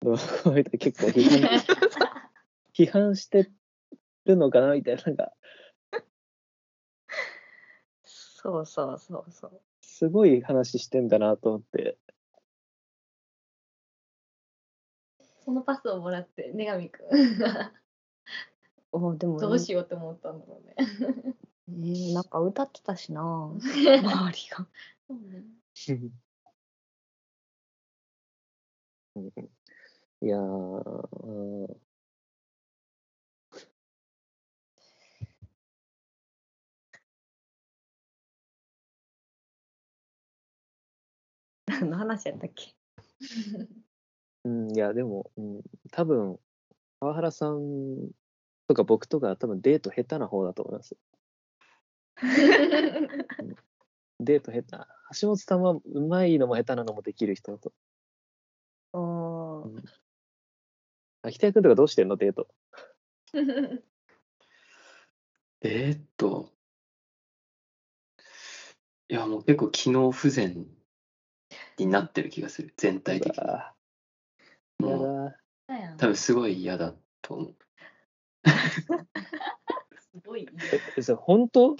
[0.00, 1.50] どう こういった結構批判
[2.72, 3.50] 批判して
[4.24, 5.32] るのかなみたいな、なんか。
[8.02, 9.60] そうそうそうそう。
[9.82, 11.98] すごい話してんだなと思って、
[15.44, 17.38] そのパスをもらって、女神くん。
[17.38, 17.72] が
[18.92, 20.74] おでもどうしようって思ったんだろうね。
[21.70, 23.22] えーなんか歌ってたしな、
[23.60, 24.02] 周り
[24.50, 24.68] が。
[25.06, 25.44] そうね。
[30.22, 31.80] いやー、うん
[41.66, 42.74] 何の話やったっけ？
[44.44, 45.62] うん、いや、でも、うん、
[45.92, 46.38] 多分
[47.00, 48.10] 川原さん
[48.68, 50.96] とか僕とか多分デート下手な方だと思います。
[54.20, 54.68] デート下手。
[55.20, 57.72] 橋本さんはうまいのも下手なのもできる人だと。
[58.92, 59.82] おー
[61.22, 62.16] 秋田君とかどうしてんの？
[62.16, 62.48] デート。
[65.62, 66.52] えーっと、
[69.08, 70.66] いや、もう結構機能不全
[71.76, 73.44] になってる気がする、全体的に。
[74.78, 75.36] もう。
[75.98, 77.56] 多分すごい嫌だと思う。
[80.00, 80.48] すごい。
[80.96, 81.76] え、それ本当？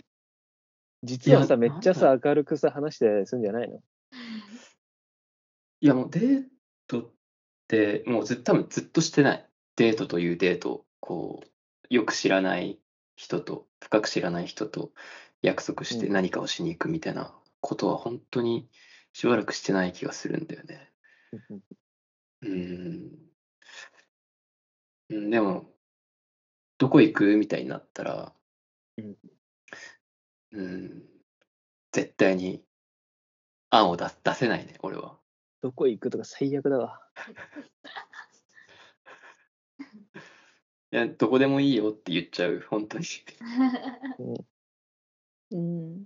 [1.03, 3.80] 実はいさ、やめっちゃさ、明るくさ、話してすんじゃないの？
[5.80, 6.44] いやもうデー
[6.86, 7.11] トっ
[7.68, 9.46] てもうず多分ずっとしてない。
[9.76, 12.78] デートというデートをこうよく知らない
[13.16, 14.92] 人と深く知らない人と
[15.40, 18.68] 約束してうん何かをしに行くみたいなことは本当に
[19.14, 20.90] しばらくしてない気がするんだよね。
[22.42, 23.11] うーん。
[25.09, 25.64] うんでも、
[26.78, 27.36] どこ行く？
[27.36, 28.32] みたいになったら、
[28.98, 29.16] うん
[30.53, 31.03] うん、
[31.92, 32.64] 絶対に
[33.70, 35.16] 案を出す出せないね、俺は。
[35.62, 37.01] どこ行くとか最悪だわ。
[40.92, 43.07] いや、どこでもいいよって言っちゃう、本当に。
[45.53, 46.05] うん。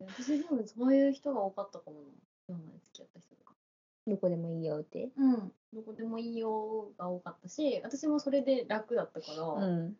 [0.00, 2.06] 私でもそういう人が多かったかもな。
[2.48, 3.54] 今まで付き合った人とか。
[4.06, 5.10] どこでもいいよって？
[5.16, 5.52] うん。
[5.72, 9.96] どこでもいいよが多かったし、私もそれで楽だったから、うん。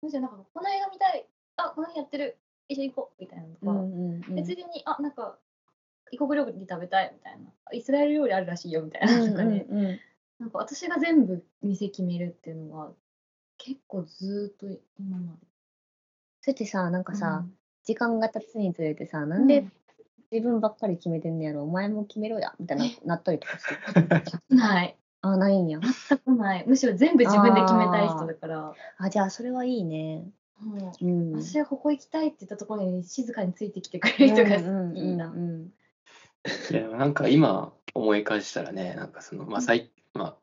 [0.00, 1.26] むしろなんか、この映画見たい、
[1.56, 2.38] あ、この辺やってる、
[2.68, 5.38] 一緒に行こうみたいなのとか、うんうん別に、あ、なんか、
[6.10, 10.00] 異国料理食べたいみたいな、イスラエル料理あるらしいよみたいな、とかね、うんうん
[10.38, 12.92] なんか私が全部店決めるっていうのは、
[13.58, 15.38] 結構ずーっと今まで。
[16.40, 19.66] それってさ、なんかさ、うん時間が経つにつれてさ、なんで
[20.30, 24.38] 自分ばっかり決めてんのやろ、お前も決めろや、みたいな、なったりとかして。
[24.54, 24.96] ない。
[25.20, 25.78] あ、ないんや。
[25.80, 26.64] 全くない。
[26.66, 30.24] むしろ全部自分で決めたい人だから、あ、じゃあそれはいいね。
[30.62, 31.42] もううん。
[31.42, 35.32] 私はここ行きたいって言ったところに静かについてきてくれる人がうんいいな。
[36.98, 40.36] なんか今思い返したらね、なんかその、まあ、最、まあ、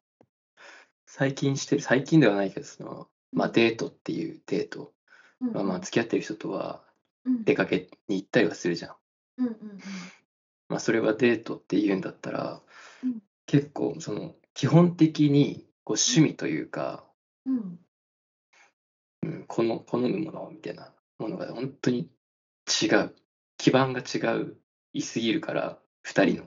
[1.05, 4.93] 最近してる、最近ではないけど、その、まあ、デートっていうデート、
[5.41, 6.83] うんまあ、まあ、付き合ってる人とは
[7.25, 8.95] うん出かけに行ったりはするじゃん。
[9.39, 9.55] うんうん
[10.67, 12.61] まあ、それはデートって言うんだったら、
[13.03, 17.03] うん結構その基本的にこう趣味というか、
[17.47, 17.79] うん
[19.23, 22.09] うんうん、この好むものみたいなものが本当に
[22.81, 23.15] 違う。
[23.57, 24.55] 基盤が違う
[24.93, 26.43] いすぎるから2人の。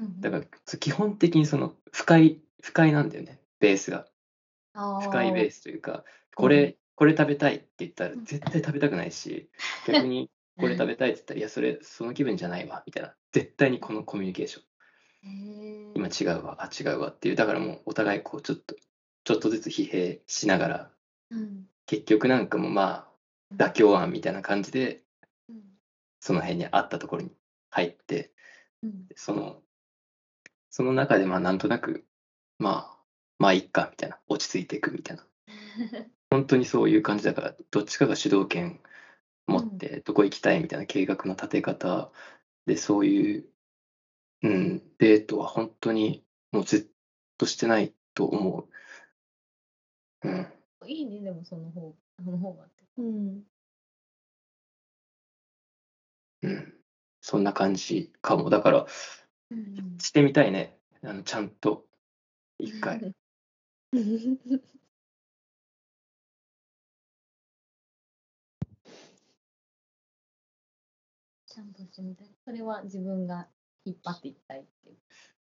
[0.00, 0.44] うんだから
[0.78, 3.40] 基本的にその不快不快なんだよね。
[3.60, 4.06] ベースが。
[4.74, 6.04] 不快ベースというか
[6.36, 9.50] これ、これ食べたいって言ったら絶対食べたくないし
[9.88, 13.14] 逆にこれ食べたいって言ったらいやそれその気分じゃないわみたいな。
[13.32, 14.64] 絶対にこのコミュニケーション。
[15.94, 17.34] 今違うわあ違うわっていう。
[17.34, 18.76] だからもうお互いこうちょっと
[19.24, 20.90] ちょっとずつ疲弊しながら
[21.30, 23.08] うん結局なんかもうま
[23.50, 25.02] あ妥協案みたいな感じで
[25.48, 25.62] うん。
[26.20, 27.32] その辺にあったところに
[27.70, 28.30] 入って
[28.82, 29.08] うん。
[29.16, 29.62] その
[30.70, 32.04] その中でまあなんとなく
[32.58, 32.98] まあ
[33.38, 35.26] まあいっかみたいな落ち着いていくみたいな。
[36.30, 38.80] 本当にそういう感じだからどっちかが主導権
[39.46, 42.12] 持ってどこ行きたいみたいな計画の立て方
[42.66, 43.48] でそういう、
[44.42, 46.22] うん、デートは本当に
[46.52, 46.86] もうずっ
[47.38, 48.68] としてないと思
[50.22, 50.28] う。
[50.28, 50.52] うん、
[50.88, 52.84] いいね、でもその方その方がって。
[52.96, 53.42] うん。
[56.42, 56.74] うん、
[57.20, 58.48] そんな感じかも。
[58.48, 58.86] だから
[59.50, 60.78] うんしてみたいね。
[61.04, 61.84] あのちゃんと
[62.58, 63.00] 一回。
[71.46, 72.34] ちゃんとしてみたい。
[72.44, 73.48] それは自分が
[73.84, 74.96] 引っ張っていきたいっていう。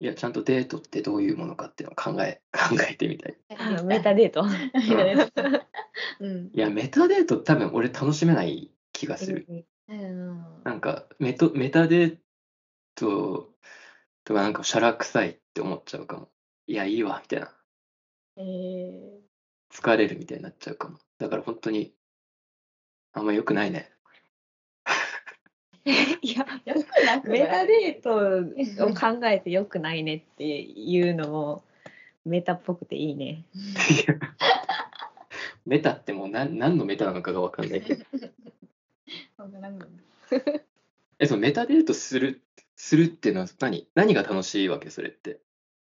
[0.00, 3.36] いや、ちゃんとデートってどういうものかっていうのを考え 考えてみたい。
[3.56, 4.44] あメタデート。
[4.44, 5.66] メタデート。
[6.20, 6.50] うん。
[6.52, 9.46] いや、メタデート多分俺楽しめない気がする。
[9.48, 9.64] うん
[10.64, 12.18] なんかメトメタデー
[12.96, 13.54] ト
[14.24, 16.28] とかなんかシャラ臭いって思っちゃうかも。
[16.66, 17.54] いや、いいわ、みたいな。
[18.38, 19.20] えー、
[19.70, 20.98] 疲れるみたいになっちゃうかも。
[21.18, 21.94] だから本当に、
[23.12, 23.95] あんま良くないね。
[26.20, 27.40] いや、よくなくない？
[27.40, 31.62] メタデートを考えてよくないねっていうのも
[32.24, 33.44] メタっぽくていいね。
[35.64, 38.04] メタってもう何何のメタなのかが分かんないけど。
[39.38, 39.86] わからんの
[41.18, 42.42] え、そのメタデートする、
[42.74, 43.88] するっていうのは何？
[43.94, 45.38] 何が楽しいわけそれって？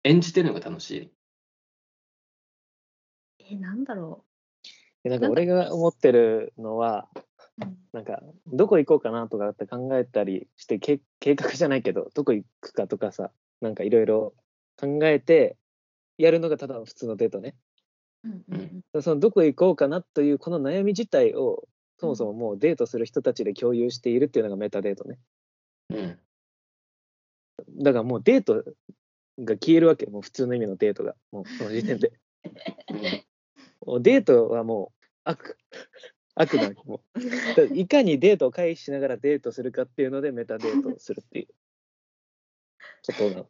[0.03, 1.11] 演じてるのが楽しい？
[3.49, 4.23] え、なんだろ
[5.03, 7.07] でなんか俺が思ってるのは、
[7.93, 13.31] なんかどこ行こうかなとかって考えたりしてけ計画じゃないけどどこ行くかとかさ
[13.61, 14.33] なんかいろいろ
[14.77, 15.57] 考えて
[16.17, 17.55] やるのがただの普通のデートね。
[18.23, 19.01] うんうんうん。
[19.01, 25.17] そのどこ行こうかなというこの悩み自体をそもそももうデートする人たちで共有しているっていうのがメタデートね。
[25.89, 26.19] うん。
[27.81, 28.63] だからもうデート
[29.39, 31.15] が消えるわけもう普通の意味のデートが。
[31.31, 32.11] もうその時点で。
[34.01, 35.57] デートはもう悪
[36.36, 41.47] 悪なわけもうだからいかにデートを回避しながらデートするかっていうのでメタデートをするっていう
[43.07, 43.49] ことなの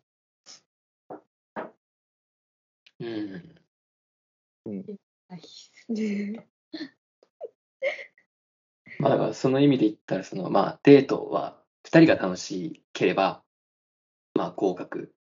[3.00, 3.60] うん。
[9.00, 13.44] まあだからその意味で言ったら、そのまあデートは2人が楽しければ、
[14.34, 15.14] まあ合格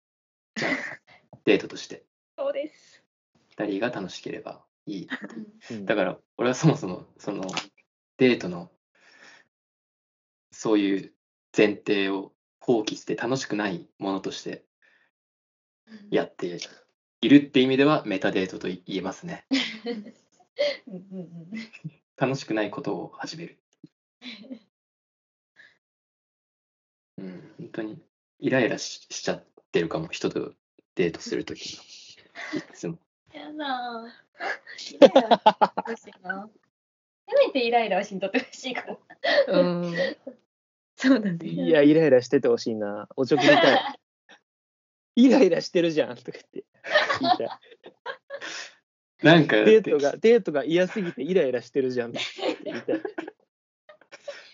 [0.55, 0.75] じゃん。
[1.43, 2.05] デートとして。
[2.37, 3.03] そうです。
[3.57, 5.07] 2人が楽しければいい。
[5.71, 7.43] うんだから俺はそもそもその
[8.17, 8.71] デートの
[10.51, 11.13] そういう
[11.55, 14.65] 前提を放棄して楽しくないものとして
[16.09, 16.59] やって
[17.21, 19.45] いるって意味ではメタデートと言えますね。
[22.17, 23.59] 楽しくないことを始める。
[27.17, 28.01] うん、本当に
[28.39, 30.53] イライラししちゃってるかも、人と
[30.95, 31.79] デートするときい
[32.73, 32.97] つも。
[33.35, 34.25] やだー。
[34.95, 36.49] イライラしてほしいな。
[37.27, 38.97] せめてイライラはしんとってほしいから。
[39.47, 39.95] うん
[40.95, 41.37] そうだね。
[41.45, 43.09] いや、イライラしててほしいな。
[43.17, 43.99] おちょくりたい。
[45.17, 46.63] イライラしてるじゃんとか言って
[47.19, 47.49] 言いたい。
[49.23, 52.19] なんか、デートが、デートが嫌すぎてイライラしてるじゃんって
[52.63, 53.01] 言いたい。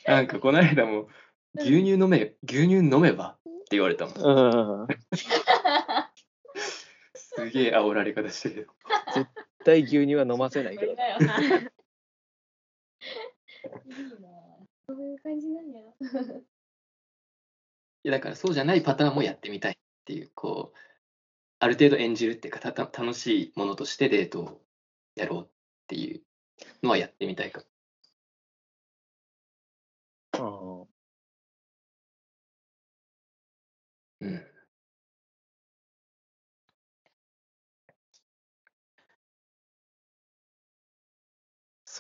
[0.06, 1.10] なんかこの間も、
[1.56, 4.16] 牛乳飲め、牛乳飲めばって言われたもん。
[4.16, 4.88] うん。
[7.46, 8.76] すげえ煽られ方してるよ。
[9.14, 9.28] 絶
[9.64, 10.92] 対牛乳は飲ませないけど。
[10.94, 11.08] いいな。
[14.88, 15.82] そういう感じなんや。
[18.04, 19.76] いやだからそうじゃないパターンもやってみたいっ
[20.06, 20.78] ていう、こう、
[21.60, 24.62] ある程度演じるっていうか、たた楽しいものとしてデートを
[25.16, 25.48] やろうっ
[25.88, 26.24] ていう
[26.84, 27.64] のはやってみたいか。
[30.40, 30.88] うん
[34.22, 34.51] うん。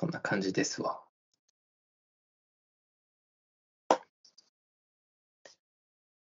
[0.01, 0.99] そんな感じですわ。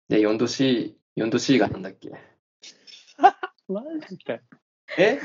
[0.10, 2.10] で、4度 C、4度 C がなんだっけ？
[3.70, 4.40] マジか。
[4.98, 5.20] え？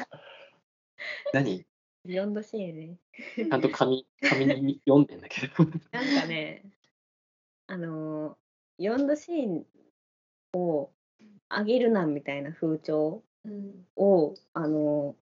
[1.32, 1.64] 何
[2.04, 2.98] ？4度 C ね。
[3.36, 5.64] ちゃんと紙、紙に読んでんだけど。
[5.90, 6.62] なんかね、
[7.68, 9.64] あのー、4度 C
[10.52, 10.92] を
[11.48, 13.88] 上げるなみたいな風潮うん。
[13.96, 15.16] を、あの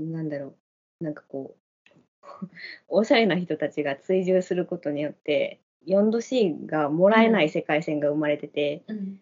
[0.00, 0.56] ー、なんだろ
[1.02, 1.59] う、なんかこう、
[2.88, 9.20] おしゃれな人たちが追従することによって、4度 C がもらえない世界線が生まれてて、うん。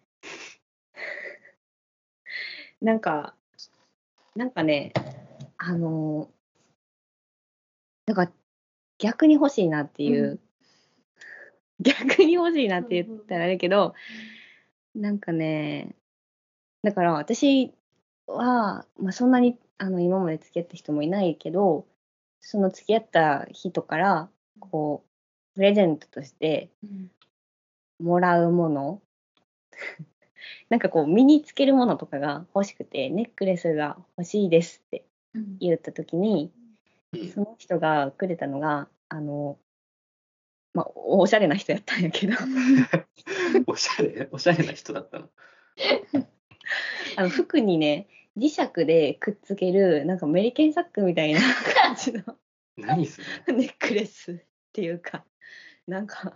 [2.81, 3.35] なんか、
[4.35, 4.93] なんかね、
[5.57, 6.39] あのー
[8.09, 8.31] なんか
[8.97, 10.39] 逆に欲しいなっていう、
[11.79, 13.93] 逆に欲しいなって言ったらあれだけど、
[14.95, 15.95] なんかね、
[16.81, 17.71] だから私
[18.25, 21.85] は、まあ、そんなにあの今まで付き合った人もいないけど、
[22.41, 24.29] その付き合った人から、
[24.59, 25.09] こう、
[25.55, 27.11] プレゼントとしてうん。
[27.99, 29.01] もらうもの
[30.69, 35.57] なんかこう身につけるものとかが欲しくてネックレスが欲しいですってうん。
[35.59, 36.53] 言った時に
[37.11, 39.57] うんその人がくれたのがあの
[40.73, 42.33] まあおしゃれな人やったんやけど
[43.67, 45.29] おしゃれ、おしゃれな人だったの。
[47.17, 48.07] あの服にね
[48.39, 51.39] 磁石でくっつけるなんかメリケンサックみたいな
[51.81, 52.23] 感じの。
[52.77, 53.53] 何それ？
[53.53, 54.35] ネックレスっ
[54.73, 55.25] ていうか
[55.87, 56.33] なんか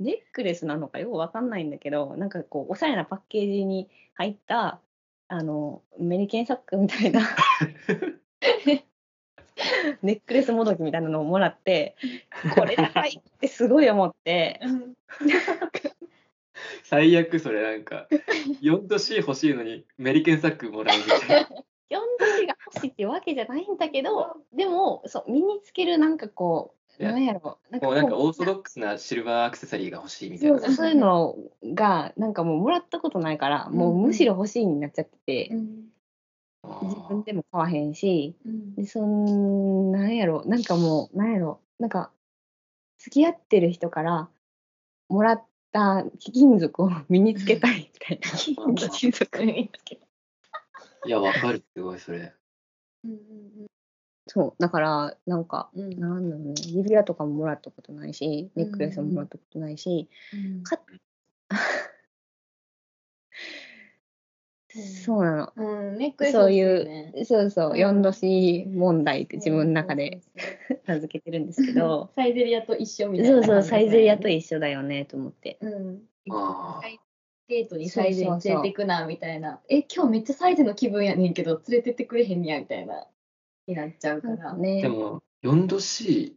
[0.00, 4.80] ネックレスなのかよくわかんないんだけどなんかこうおしゃれなパッケージに入った
[5.28, 7.20] あのメリケンサックみたいな
[10.02, 11.96] ネックレスもどきみたいなのをもらって
[12.54, 14.60] これ高いってすごい思って
[16.84, 18.08] 最悪それなんか、
[18.62, 21.48] 4度 C 欲しいのにメリケンサックもらうみたいな。
[21.90, 30.58] 4度 C が欲しいっていうわけじゃないんだけどでもそう身につけるなんかこうなんやろなんもうなんかこオーソドックスなシルバーアクセサリーが欲しいみたいな。
[30.58, 31.36] そうそういうの
[31.74, 35.84] がなんかもうもらったことないから、もうむしろ欲しいになっちゃってて、うん。
[36.62, 38.74] あ自分ーでも買わへんしうん。
[38.74, 42.10] でそんなんやろなんかもうなんやろなんか
[42.98, 44.28] 付き合ってる人から
[45.08, 45.44] もらっ
[45.76, 50.08] た貴金属を身につけたいみたいな 貴金属を身につけたい
[51.06, 52.32] いや、わかる、すごいそれ。
[53.04, 53.66] うん。
[54.28, 56.00] そうだからなんかうん。
[56.00, 60.62] なんだろうね指輪とかももらったことないしネックレスももらったことないし、うん。
[60.64, 61.00] かうん
[64.82, 65.98] そうなのうん。
[65.98, 70.20] ネックレスそういうそうそう、うん4度 C 問題って自分の中で
[70.86, 73.34] 名付けてるんですけど、 サイゼリアと一緒みたいな。
[73.34, 75.58] そうそう、サイゼリアと一緒だよねと思って。
[75.60, 76.02] うん。
[76.30, 76.80] あ
[77.48, 79.60] デートにサイゼにそうそうそう連れてくなみたいな。
[79.68, 83.06] え、今日めっちゃサイゼの気分やねんけど、連れてってくれへんねやみたいな。
[83.66, 84.54] になっちゃうから。
[84.54, 86.36] ねでも、4度 C、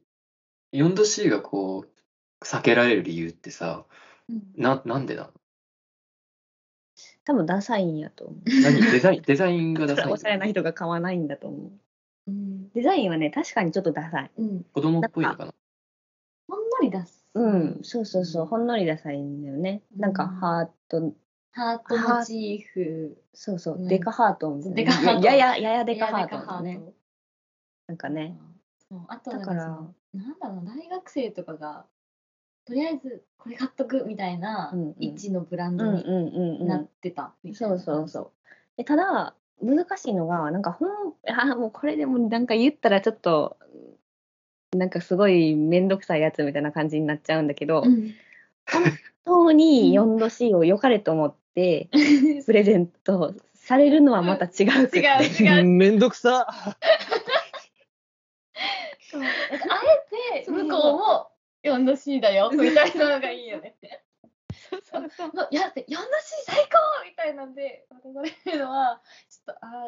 [0.74, 3.86] 4度 C がこう、避けられる理由ってさ、
[4.30, 5.34] うんな、なんでなの？
[7.30, 8.40] 多分ダサいんやと思う。
[8.64, 8.82] 何？
[8.92, 10.12] デザイン、デザインがダサい？
[10.12, 11.72] おしゃれな人が買わないんだと思う。
[12.28, 14.32] うんデザインはね、確かにちょっとダサい。
[14.36, 15.54] うん、子供っぽいのかな？
[16.48, 17.24] ほんのり出す。
[17.36, 19.84] うん、そうそうそう、ほんのりダサいんだよね。
[19.96, 21.14] なんかうんハート、
[21.52, 23.22] ハートモチーフ。
[23.36, 24.76] そうそう、うんデカハートみたいな。
[24.78, 26.82] デカハートやや、ややデカハートだね。
[27.86, 28.40] なんかね。
[28.90, 31.86] そうあとだからなんだろうな大学生とかが
[32.70, 36.88] とりあえずこれ買っとくみたいなうんうん位置のブランドになっうん。
[37.02, 38.32] てたみたいなそうそうそう。
[38.78, 40.88] でただ、難しいのが、なんか本、
[41.28, 43.58] あもうこれでもなんか言ったらちょっと、
[44.72, 48.14] なんかすごいめんどくさいやつみたいな感じになっちゃうんだけど、うん
[48.72, 48.84] 本
[49.26, 51.90] 当に 4°C を良かれと思って
[52.46, 54.88] プレゼントされるのはまた違う。
[54.96, 56.48] 違う違う めんどくさ。
[56.48, 56.78] あ
[60.36, 61.32] えて向こうも
[61.64, 63.76] 4°C だよみたいなのがいいよね。
[64.70, 65.32] そうそうそう。
[65.34, 65.84] のいや 4°C
[66.46, 69.88] 最高みたいなんで渡されのはちょっとあ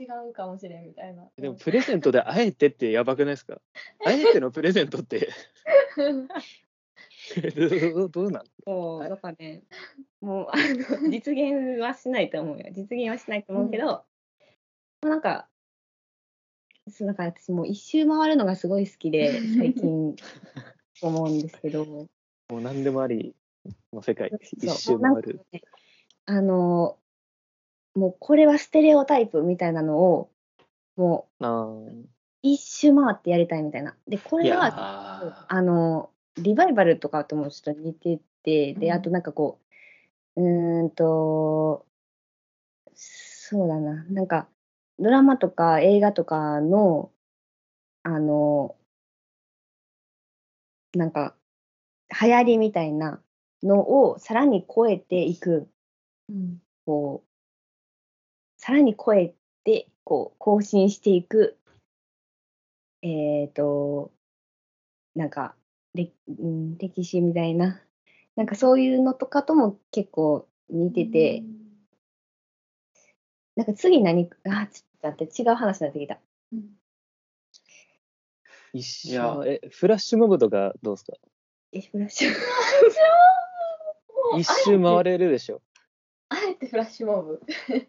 [0.00, 1.28] 違うかもしれんみたいな。
[1.36, 3.60] でもプレゼントであえてってやばくないですか
[4.06, 5.28] あえてのプレゼントって
[7.94, 9.62] どうどうなんそう、だからね、
[10.20, 12.66] もうあの実現はしないと思うよ。
[12.70, 14.04] 実現はしないと思うけど、ま
[15.02, 15.48] あなんか、
[16.90, 20.16] そうだから私もう一周回るのがすごい好きで、最近
[21.00, 22.08] 思うんですけど、も
[22.50, 23.34] う何でもあり
[23.92, 25.40] の世界一周回る。
[25.52, 25.62] ね
[26.26, 26.98] あの、
[27.94, 30.30] もうこれはステレオタイプみたいなのを、
[30.96, 31.44] もう
[32.42, 33.96] 一周回ってやりたいみたいな。
[34.06, 38.92] で、これは、ああの、リバイバルとかともちょっと似てて、で、うん。
[38.92, 39.58] あとなんかこ
[40.36, 41.86] う、うーんと、
[42.94, 44.48] そうだな、なんか、
[44.98, 47.10] ドラマとか映画とかの、
[48.02, 48.76] あの、
[50.94, 51.34] なんか、
[52.20, 53.20] 流行りみたいな
[53.62, 55.68] のをさらに超えていく、
[56.28, 56.62] うん。
[56.86, 59.34] こう、さらに超え
[59.64, 61.58] て、こう、更新していく、
[63.02, 64.12] えっ、と、
[65.14, 65.54] なんか、
[65.94, 67.80] れうん、歴史みたいな、
[68.36, 71.44] なんかそういうのとかとも結構似てて、
[73.56, 76.20] なんか次何、あ、ちょっと待って、違う話になってきた。
[76.52, 76.77] うん
[78.78, 79.32] 一いや。
[79.32, 81.12] 周えフラッシュモブとかどうですか？
[81.72, 82.30] え、フラッシュ。
[84.38, 85.62] 一周回れるでしょ。
[86.28, 86.66] あえて。
[86.68, 87.40] フラッシュモブ。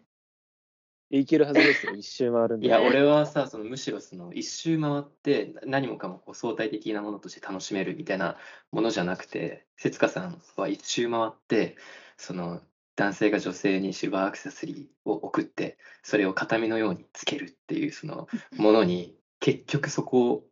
[1.12, 1.92] いけるはずですよ。
[1.94, 2.68] 一周回るんで。
[2.68, 8.38] いや、俺はさ、そのむしろその一周回って何もかもこう相対的なものとして楽しめるみたいな
[8.70, 11.76] ものじゃなくて、節香さんは一周回って、
[12.16, 12.60] その
[12.94, 20.44] 男性が女性にシルバーアクセサリーを送って、それを形見のようにつけるっていうその ものに、結局そこ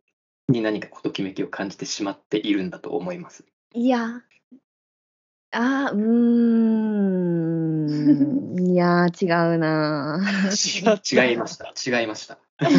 [0.49, 3.45] に何かこうときめきを感じてしまっているんだと思います。
[3.73, 4.21] いや、
[5.51, 6.01] あー、うー
[8.61, 11.25] ん、いやー、違うなー。
[11.25, 11.73] 違違いました。
[11.99, 12.39] 違いました。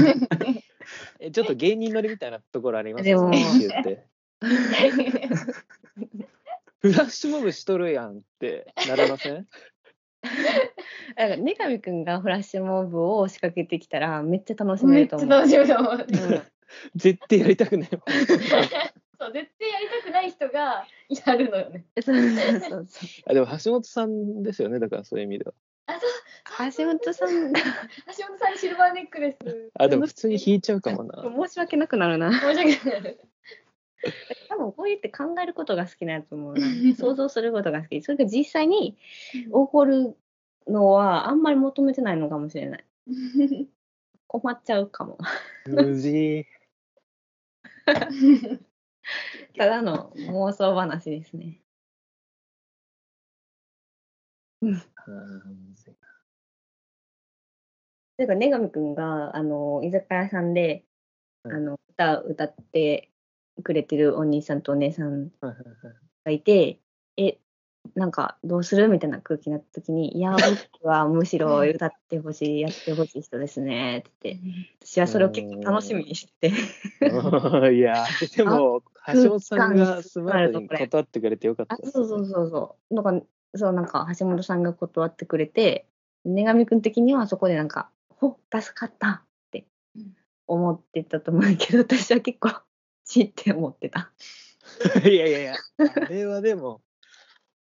[1.21, 3.31] えちょっと芸人乗りみたいなところありますでも
[6.81, 9.47] フラッシュモブしとるやんってなれません？
[10.23, 15.39] だから、ねがみくんがフラッシュモブを仕掛けてきたら、めっちゃ楽しめめっちゃると思う。
[15.41, 16.01] 楽しみだもん。
[16.01, 16.43] うん
[16.95, 17.89] 絶対やりたくない
[19.21, 20.87] そう絶対やりたくない人が
[21.27, 21.85] やるのよね。
[22.01, 23.09] そ うそうそうそう。
[23.27, 25.53] あでも橋本さんですよねだからそういう意味では
[25.87, 25.93] あ
[26.71, 27.61] そう橋本さんが
[28.17, 29.71] 橋本さんにシルバーネックレス。
[29.79, 32.33] あでも普通に引いちゃうかもな申し訳なくなるな。
[32.33, 33.19] 申し訳ない。
[34.49, 36.67] 多分こう言って考えることが好きなやつもな
[36.97, 38.01] 想像することが好き。
[38.03, 38.97] それが実際に
[39.33, 40.17] 起こる
[40.67, 42.85] のはあんまり求めてないのかもしれない。
[44.27, 45.19] 困っちゃうかも。
[45.67, 46.47] 無事
[49.57, 51.61] ただの妄想話ですね。
[54.62, 55.95] あーむずい
[58.17, 60.85] だから、ねがみくんが、あの、居酒屋さんで、
[61.43, 63.11] はいあの、歌歌って
[63.62, 65.31] くれてるお兄さんとお姉さん
[66.25, 66.81] がいて、
[67.17, 67.39] え、
[67.95, 70.33] なんかどうするみたいな空気になった時に、いや、
[70.73, 74.39] 僕はむしろ歌ってほしい、やってほしい人ですね、って
[74.85, 76.55] 私はそれを結構楽しみにしてて、
[77.75, 78.05] いや
[78.37, 82.95] でも橋本さんがスマートに断ってくれてよかったあ、ですそうそうそうそう。
[82.95, 85.87] なんか、そう、なんか橋本さんが断ってくれて、
[86.25, 92.51] ねがみくん的にはそこでなんか、ほ、助かったってうん思ってたと思うけど、私は結構、
[93.05, 94.12] ちって思ってた。
[95.05, 96.81] いやいやいやあれはでも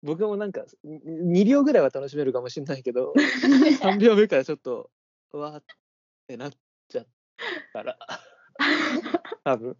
[0.07, 3.13] 僕もなんか2秒ぐらいは楽しめるかもしれないけど
[3.83, 4.89] 3秒目からちょっと
[5.33, 5.63] うわーっ
[6.27, 6.51] てなっ
[6.87, 7.07] ちゃっ
[7.73, 7.97] たから
[9.43, 9.77] 多分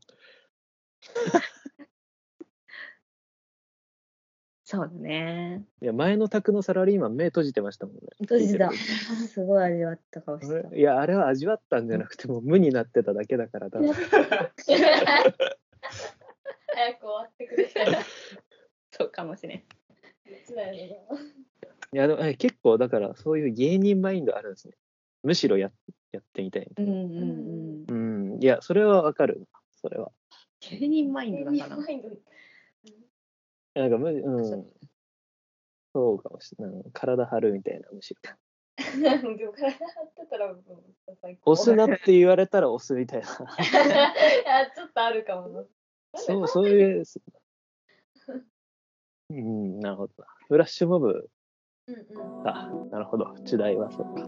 [4.70, 5.64] そうだね。
[5.82, 8.02] いや、前の宅のサラリーマン目閉じてましたもんね。
[8.20, 8.70] 閉じた。
[8.74, 10.76] すごい味わった顔してた。
[10.76, 13.94] いや、あれは味わったんじゃなくてもう無になってただけだから、多分。
[13.94, 14.04] 早
[16.96, 18.00] く終わってくれたら。
[18.92, 19.64] そうかもしれん。
[20.46, 20.74] 辛
[21.94, 24.74] いや、でもえ結構だからそういう芸人マインドあるんですね。
[25.24, 25.72] むしろや
[26.12, 26.70] やってみたい。
[26.78, 28.32] うんうんうん。
[28.34, 28.44] うん。
[28.44, 29.48] いや、それはわかる。
[29.82, 30.12] それは。
[30.60, 31.78] 芸人マインドだから。
[33.76, 34.66] なんかむ、うん。
[35.94, 36.84] そうかもしれない。
[36.94, 38.22] 体張るみたいな、むしろ。
[38.78, 40.64] でも体張ってたらもう
[41.22, 43.28] 最高押すなって言われたら押すみたいな。
[43.28, 43.32] い
[44.46, 45.66] やちょっとあるかもな。
[46.16, 47.04] そう、そういう。
[49.30, 50.14] うん、なるほど。
[50.48, 51.30] フラッシュモブ
[51.88, 52.44] うんうん。
[52.44, 52.70] か。
[52.92, 53.34] なるほど。
[53.44, 54.28] 時代はそうか。